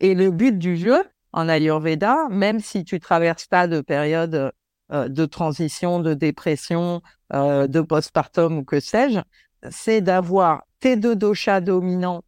Et 0.00 0.14
le 0.14 0.30
but 0.30 0.58
du 0.58 0.76
jeu 0.76 1.02
en 1.32 1.48
Ayurveda, 1.48 2.28
même 2.30 2.60
si 2.60 2.84
tu 2.84 3.00
traverses 3.00 3.46
pas 3.46 3.66
de 3.66 3.80
période 3.80 4.52
euh, 4.92 5.08
de 5.08 5.24
transition, 5.24 6.00
de 6.00 6.12
dépression, 6.14 7.02
euh, 7.32 7.66
de 7.66 7.80
postpartum 7.80 8.58
ou 8.58 8.64
que 8.64 8.80
sais-je, 8.80 9.20
c'est 9.70 10.00
d'avoir 10.00 10.64
tes 10.80 10.96
deux 10.96 11.16
doshas 11.16 11.60
dominants 11.60 12.24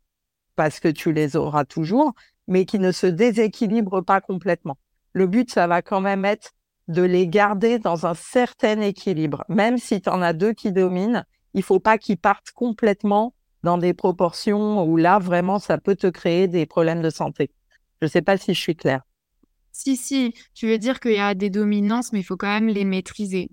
parce 0.57 0.81
que 0.81 0.89
tu 0.89 1.13
les 1.13 1.37
auras 1.37 1.65
toujours, 1.65 2.15
mais 2.47 2.65
qui 2.65 2.79
ne 2.79 2.93
se 2.93 3.07
déséquilibrent 3.07 4.05
pas 4.05 4.21
complètement 4.21 4.79
le 5.15 5.27
but, 5.27 5.51
ça 5.51 5.67
va 5.67 5.81
quand 5.81 6.01
même 6.01 6.25
être 6.25 6.53
de 6.89 7.03
les 7.03 7.27
garder 7.27 7.79
dans 7.79 8.07
un 8.07 8.15
certain 8.15 8.81
équilibre. 8.81 9.45
Même 9.49 9.79
si 9.79 10.03
tu 10.03 10.11
en 10.11 10.21
as 10.21 10.35
deux 10.35 10.53
qui 10.53 10.73
dominent, 10.73 11.25
il 11.55 11.63
faut 11.63 11.81
pas 11.81 11.97
qu'ils 11.99 12.19
partent 12.19 12.51
complètement 12.51 13.35
dans 13.63 13.79
des 13.79 13.95
proportions 13.95 14.85
où 14.85 14.97
là, 14.97 15.19
vraiment, 15.19 15.59
ça 15.59 15.79
peut 15.79 15.97
te 15.97 16.09
créer 16.09 16.49
des 16.49 16.67
problèmes 16.67 17.01
de 17.01 17.11
santé. 17.11 17.51
Je 18.03 18.07
ne 18.07 18.11
sais 18.11 18.23
pas 18.23 18.37
si 18.37 18.53
je 18.53 18.61
suis 18.61 18.77
claire. 18.77 19.03
Si, 19.73 19.97
si, 19.97 20.35
tu 20.53 20.69
veux 20.69 20.79
dire 20.79 21.01
qu'il 21.01 21.13
y 21.13 21.19
a 21.19 21.35
des 21.35 21.51
dominances, 21.51 22.13
mais 22.13 22.21
il 22.21 22.25
faut 22.25 22.37
quand 22.37 22.53
même 22.53 22.69
les 22.69 22.85
maîtriser. 22.85 23.51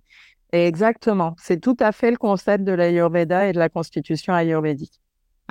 Exactement. 0.52 1.36
C'est 1.40 1.62
tout 1.62 1.78
à 1.80 1.92
fait 1.92 2.12
le 2.12 2.18
concept 2.18 2.64
de 2.64 2.74
l'Ayurveda 2.74 3.48
et 3.48 3.54
de 3.54 3.60
la 3.60 3.70
constitution 3.70 4.34
ayurvédique. 4.34 5.01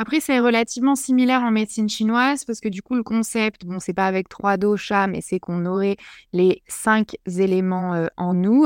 Après, 0.01 0.21
c'est 0.21 0.41
relativement 0.41 0.95
similaire 0.95 1.43
en 1.43 1.51
médecine 1.51 1.91
chinoise 1.91 2.47
parce 2.47 2.61
que 2.61 2.71
du 2.71 2.81
coup, 2.81 2.95
le 2.95 3.03
concept, 3.03 3.67
bon, 3.67 3.81
c'est 3.81 3.93
pas 3.93 4.07
avec 4.07 4.31
trois 4.31 4.57
doshas, 4.57 5.09
mais 5.09 5.21
c'est 5.21 5.39
qu'on 5.39 5.67
aurait 5.67 5.99
les 6.33 6.63
cinq 6.69 7.17
éléments 7.27 7.93
euh, 7.93 8.07
en 8.17 8.33
nous 8.33 8.65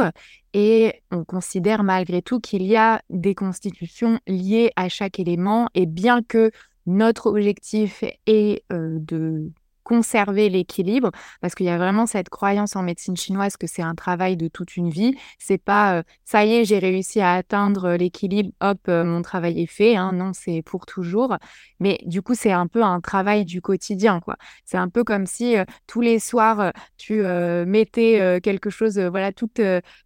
et 0.53 1.03
on 1.11 1.25
considère 1.25 1.83
malgré 1.83 2.23
tout 2.23 2.39
qu'il 2.39 2.63
y 2.63 2.77
a 2.77 3.03
des 3.11 3.35
constitutions 3.35 4.21
liées 4.29 4.71
à 4.77 4.89
chaque 4.89 5.19
élément 5.19 5.69
et 5.75 5.87
bien 5.87 6.23
que 6.23 6.53
notre 6.87 7.27
objectif 7.27 8.05
est 8.27 8.63
euh, 8.73 8.99
de 9.01 9.51
conserver 9.85 10.49
l'équilibre 10.49 11.11
parce 11.41 11.55
qu'il 11.55 11.67
y 11.67 11.71
a 11.71 11.79
vraiment 11.79 12.07
cette 12.07 12.29
croyance 12.31 12.75
en 12.75 12.83
médecine 12.83 13.17
chinoise 13.17 13.57
que 13.57 13.67
c'est 13.67 13.83
un 13.83 13.95
travail 13.95 14.37
de 14.37 14.49
toute 14.49 14.77
une 14.77 14.91
vie. 14.91 15.15
C'est 15.39 15.59
pas 15.59 15.99
euh, 15.99 16.03
ça 16.25 16.45
y 16.45 16.55
est, 16.55 16.65
j'ai 16.65 16.79
réussi 16.79 17.21
à 17.21 17.35
atteindre 17.35 17.95
l'équilibre, 17.95 18.51
hop, 18.61 18.79
euh, 18.89 19.05
mon 19.05 19.23
travail 19.23 19.63
est 19.63 19.67
fait. 19.67 19.97
Hein. 19.97 20.13
Non, 20.13 20.33
c'est 20.33 20.63
pour 20.63 20.87
toujours. 20.87 21.37
Mais 21.81 22.01
du 22.07 22.23
coup, 22.23 22.35
c'est 22.35 22.53
un 22.53 22.67
peu 22.67 22.83
un 22.83 23.01
travail 23.01 23.45
du 23.45 23.61
quotidien, 23.61 24.21
quoi. 24.21 24.37
C'est 24.65 24.79
un 24.79 24.89
peu 24.89 25.05
comme 25.05 25.27
si 25.27 25.57
euh, 25.57 25.65
tous 25.87 26.01
les 26.01 26.19
soirs 26.19 26.73
tu 26.97 27.23
mettais 27.67 28.41
quelque 28.43 28.71
chose, 28.71 28.99
voilà, 28.99 29.33
toutes 29.33 29.61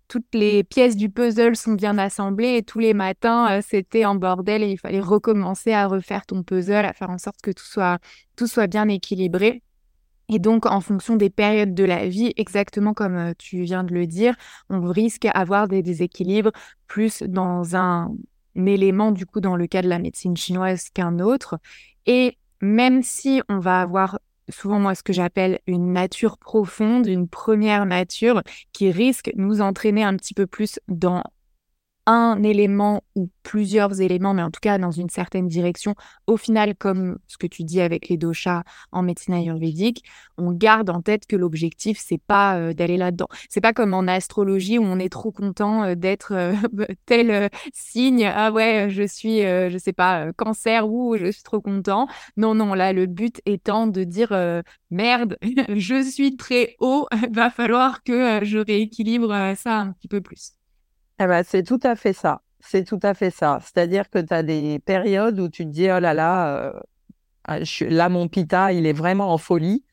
toutes 0.08 0.34
les 0.34 0.64
pièces 0.64 0.96
du 0.96 1.10
puzzle 1.10 1.54
sont 1.56 1.74
bien 1.74 1.98
assemblées 1.98 2.56
et 2.56 2.62
tous 2.62 2.78
les 2.78 2.94
matins 2.94 3.60
c'était 3.62 4.04
en 4.04 4.14
bordel 4.14 4.62
et 4.62 4.70
il 4.70 4.78
fallait 4.78 5.00
recommencer 5.00 5.72
à 5.72 5.86
refaire 5.86 6.26
ton 6.26 6.42
puzzle, 6.42 6.84
à 6.84 6.92
faire 6.92 7.10
en 7.10 7.18
sorte 7.18 7.40
que 7.42 7.50
tout 7.50 7.64
soit 7.64 7.98
tout 8.36 8.46
soit 8.46 8.66
bien 8.66 8.88
équilibré. 8.88 9.62
Et 10.30 10.38
donc, 10.38 10.66
en 10.66 10.80
fonction 10.80 11.16
des 11.16 11.30
périodes 11.30 11.74
de 11.74 11.84
la 11.84 12.06
vie, 12.06 12.34
exactement 12.36 12.92
comme 12.92 13.16
euh, 13.16 13.32
tu 13.38 13.62
viens 13.62 13.82
de 13.82 13.94
le 13.94 14.06
dire, 14.06 14.34
on 14.68 14.82
risque 14.82 15.22
d'avoir 15.22 15.68
des 15.68 15.82
déséquilibres 15.82 16.52
plus 16.86 17.22
dans 17.22 17.76
un, 17.76 18.12
élément, 18.54 19.12
du 19.12 19.24
coup, 19.24 19.40
dans 19.40 19.56
le 19.56 19.66
cas 19.66 19.82
de 19.82 19.88
la 19.88 19.98
médecine 19.98 20.36
chinoise 20.36 20.90
qu'un 20.90 21.18
autre. 21.20 21.58
Et 22.06 22.36
même 22.60 23.02
si 23.02 23.40
on 23.48 23.58
va 23.58 23.80
avoir 23.80 24.18
souvent 24.50 24.80
moi 24.80 24.94
ce 24.94 25.02
que 25.02 25.12
j'appelle 25.12 25.60
une 25.66 25.92
nature 25.92 26.38
profonde, 26.38 27.06
une 27.06 27.28
première 27.28 27.86
nature 27.86 28.42
qui 28.72 28.90
risque 28.90 29.30
de 29.34 29.40
nous 29.40 29.60
entraîner 29.60 30.02
un 30.02 30.16
petit 30.16 30.34
peu 30.34 30.46
plus 30.46 30.80
dans 30.88 31.22
un 32.08 32.42
élément 32.42 33.02
ou 33.16 33.28
plusieurs 33.42 34.00
éléments, 34.00 34.32
mais 34.32 34.42
en 34.42 34.50
tout 34.50 34.60
cas 34.62 34.78
dans 34.78 34.90
une 34.90 35.10
certaine 35.10 35.46
direction, 35.46 35.94
au 36.26 36.38
final, 36.38 36.74
comme 36.74 37.18
ce 37.26 37.36
que 37.36 37.46
tu 37.46 37.64
dis 37.64 37.82
avec 37.82 38.08
les 38.08 38.16
doshas 38.16 38.62
en 38.92 39.02
médecine 39.02 39.34
ayurvédique, 39.34 40.04
on 40.38 40.52
garde 40.52 40.88
en 40.88 41.02
tête 41.02 41.26
que 41.26 41.36
l'objectif, 41.36 41.98
c'est 42.00 42.20
pas 42.26 42.56
euh, 42.56 42.72
d'aller 42.72 42.96
là-dedans. 42.96 43.28
C'est 43.50 43.60
pas 43.60 43.74
comme 43.74 43.92
en 43.92 44.06
astrologie 44.08 44.78
où 44.78 44.84
on 44.84 44.98
est 44.98 45.10
trop 45.10 45.32
content 45.32 45.84
euh, 45.84 45.94
d'être 45.94 46.32
euh, 46.32 46.54
tel 47.06 47.50
signe. 47.74 48.24
Ah 48.24 48.52
ouais, 48.52 48.88
je 48.90 49.02
suis, 49.02 49.40
je 49.40 49.76
sais 49.78 49.92
pas, 49.92 50.32
cancer 50.32 50.88
ou 50.90 51.16
je 51.18 51.30
suis 51.30 51.42
trop 51.42 51.60
content. 51.60 52.06
Non, 52.38 52.54
non, 52.54 52.72
là, 52.72 52.94
le 52.94 53.04
but 53.04 53.42
étant 53.44 53.86
de 53.86 54.04
dire 54.04 54.32
merde, 54.90 55.36
je 55.68 56.02
suis 56.02 56.36
très 56.36 56.76
haut, 56.80 57.06
va 57.32 57.50
falloir 57.50 58.02
que 58.02 58.40
je 58.44 58.58
rééquilibre 58.58 59.54
ça 59.56 59.78
un 59.80 59.92
petit 59.92 60.08
peu 60.08 60.22
plus. 60.22 60.57
Eh 61.20 61.26
ben, 61.26 61.42
c'est 61.42 61.64
tout 61.64 61.80
à 61.82 61.96
fait 61.96 62.12
ça. 62.12 62.42
C'est 62.60 62.84
tout 62.84 63.00
à 63.02 63.14
fait 63.14 63.30
ça. 63.30 63.58
C'est-à-dire 63.62 64.08
que 64.10 64.18
tu 64.18 64.32
as 64.32 64.42
des 64.42 64.78
périodes 64.80 65.38
où 65.40 65.48
tu 65.48 65.64
te 65.64 65.70
dis, 65.70 65.90
oh 65.90 65.98
là 65.98 66.14
là, 66.14 66.56
euh, 66.56 66.80
ah, 67.44 67.58
là, 67.88 68.08
mon 68.08 68.28
pita, 68.28 68.72
il 68.72 68.86
est 68.86 68.92
vraiment 68.92 69.32
en 69.32 69.38
folie. 69.38 69.84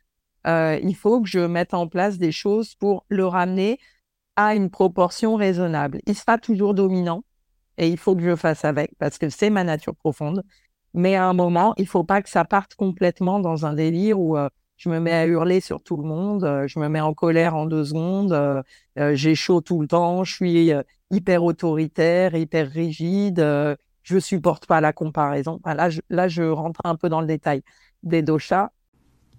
Euh, 0.47 0.79
il 0.83 0.95
faut 0.95 1.21
que 1.21 1.27
je 1.27 1.39
mette 1.39 1.73
en 1.73 1.87
place 1.87 2.17
des 2.19 2.31
choses 2.31 2.75
pour 2.75 3.05
le 3.09 3.25
ramener 3.25 3.79
à 4.35 4.55
une 4.55 4.69
proportion 4.69 5.35
raisonnable. 5.35 6.01
Il 6.05 6.15
sera 6.15 6.37
toujours 6.37 6.73
dominant 6.75 7.23
et 7.77 7.89
il 7.89 7.97
faut 7.97 8.15
que 8.15 8.23
je 8.23 8.35
fasse 8.35 8.65
avec 8.65 8.91
parce 8.99 9.17
que 9.17 9.29
c'est 9.29 9.49
ma 9.49 9.63
nature 9.63 9.95
profonde. 9.95 10.43
Mais 10.93 11.15
à 11.15 11.25
un 11.25 11.33
moment, 11.33 11.73
il 11.77 11.87
faut 11.87 12.03
pas 12.03 12.21
que 12.21 12.29
ça 12.29 12.45
parte 12.45 12.75
complètement 12.75 13.39
dans 13.39 13.65
un 13.65 13.73
délire 13.73 14.19
où 14.19 14.37
euh, 14.37 14.49
je 14.77 14.89
me 14.89 14.99
mets 14.99 15.13
à 15.13 15.25
hurler 15.25 15.61
sur 15.61 15.81
tout 15.81 15.97
le 15.97 16.03
monde, 16.03 16.65
je 16.67 16.79
me 16.79 16.89
mets 16.89 17.01
en 17.01 17.13
colère 17.13 17.55
en 17.55 17.65
deux 17.65 17.85
secondes, 17.85 18.63
j'ai 18.97 19.35
chaud 19.35 19.61
tout 19.61 19.81
le 19.81 19.87
temps, 19.87 20.25
je 20.25 20.33
suis 20.33 20.73
hyper 21.15 21.43
autoritaire, 21.43 22.35
hyper 22.35 22.69
rigide, 22.69 23.39
euh, 23.39 23.75
je 24.03 24.19
supporte 24.19 24.67
pas 24.67 24.81
la 24.81 24.93
comparaison. 24.93 25.59
là, 25.65 25.89
je, 25.89 26.01
là, 26.09 26.27
je 26.27 26.43
rentre 26.43 26.81
un 26.83 26.95
peu 26.95 27.09
dans 27.09 27.21
le 27.21 27.27
détail 27.27 27.61
des 28.03 28.21
doshas. 28.21 28.69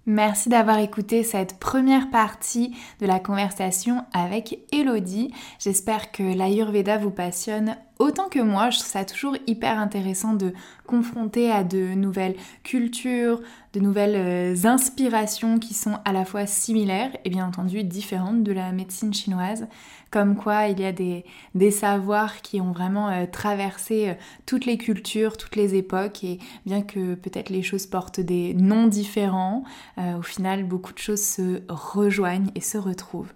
Merci 0.09 0.47
d'avoir 0.47 0.79
écouté 0.79 1.21
cette 1.21 1.59
première 1.59 2.09
partie 2.09 2.73
de 3.01 3.05
la 3.05 3.19
conversation 3.19 4.05
avec 4.13 4.59
Elodie. 4.71 5.33
J'espère 5.59 6.13
que 6.13 6.23
l'Ayurveda 6.23 6.97
vous 6.97 7.11
passionne 7.11 7.75
autant 7.99 8.29
que 8.29 8.39
moi. 8.39 8.69
Je 8.69 8.79
trouve 8.79 8.89
ça 8.89 9.03
toujours 9.03 9.35
hyper 9.47 9.77
intéressant 9.77 10.33
de 10.33 10.53
confronter 10.85 11.51
à 11.51 11.65
de 11.65 11.93
nouvelles 11.93 12.37
cultures, 12.63 13.41
de 13.77 13.83
nouvelles 13.83 14.15
euh, 14.15 14.67
inspirations 14.67 15.59
qui 15.59 15.73
sont 15.73 15.99
à 16.03 16.11
la 16.11 16.25
fois 16.25 16.47
similaires 16.47 17.11
et 17.25 17.29
bien 17.29 17.47
entendu 17.47 17.83
différentes 17.83 18.43
de 18.43 18.51
la 18.51 18.71
médecine 18.71 19.13
chinoise 19.13 19.67
comme 20.09 20.35
quoi 20.35 20.67
il 20.67 20.79
y 20.79 20.85
a 20.85 20.93
des, 20.93 21.25
savoirs 21.71 22.41
qui 22.41 22.61
ont 22.61 22.71
vraiment 22.71 23.09
euh, 23.09 23.25
traversé 23.29 24.09
euh, 24.09 24.13
toutes 24.45 24.65
les 24.65 24.77
cultures, 24.77 25.35
toutes 25.35 25.57
les 25.57 25.75
époques, 25.75 26.23
et 26.23 26.39
bien 26.65 26.81
que 26.81 27.15
peut-être 27.15 27.49
les 27.49 27.61
choses 27.61 27.85
portent 27.85 28.21
des 28.21 28.53
noms 28.53 28.87
différents, 28.87 29.63
au 29.97 30.21
final 30.21 30.63
beaucoup 30.63 30.93
de 30.93 30.97
choses 30.97 31.21
se 31.21 31.61
rejoignent 31.67 32.51
et 32.55 32.61
se 32.61 32.77
retrouvent. 32.77 33.33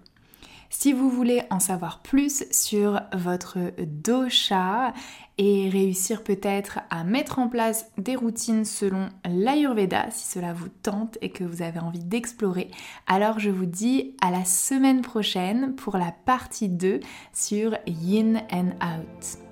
Si 0.74 0.94
vous 0.94 1.10
voulez 1.10 1.42
en 1.50 1.60
savoir 1.60 2.00
plus 2.00 2.44
sur 2.50 3.02
votre 3.12 3.58
dosha 3.78 4.94
et 5.36 5.68
réussir 5.68 6.24
peut-être 6.24 6.80
à 6.88 7.04
mettre 7.04 7.38
en 7.38 7.48
place 7.48 7.86
des 7.98 8.16
routines 8.16 8.64
selon 8.64 9.10
l'Ayurveda, 9.28 10.10
si 10.10 10.26
cela 10.26 10.54
vous 10.54 10.70
tente 10.70 11.18
et 11.20 11.28
que 11.28 11.44
vous 11.44 11.60
avez 11.60 11.78
envie 11.78 12.02
d'explorer, 12.02 12.70
alors 13.06 13.38
je 13.38 13.50
vous 13.50 13.66
dis 13.66 14.16
à 14.22 14.30
la 14.30 14.46
semaine 14.46 15.02
prochaine 15.02 15.74
pour 15.76 15.98
la 15.98 16.10
partie 16.10 16.70
2 16.70 17.00
sur 17.34 17.76
Yin 17.86 18.42
and 18.50 18.70
Out. 18.82 19.51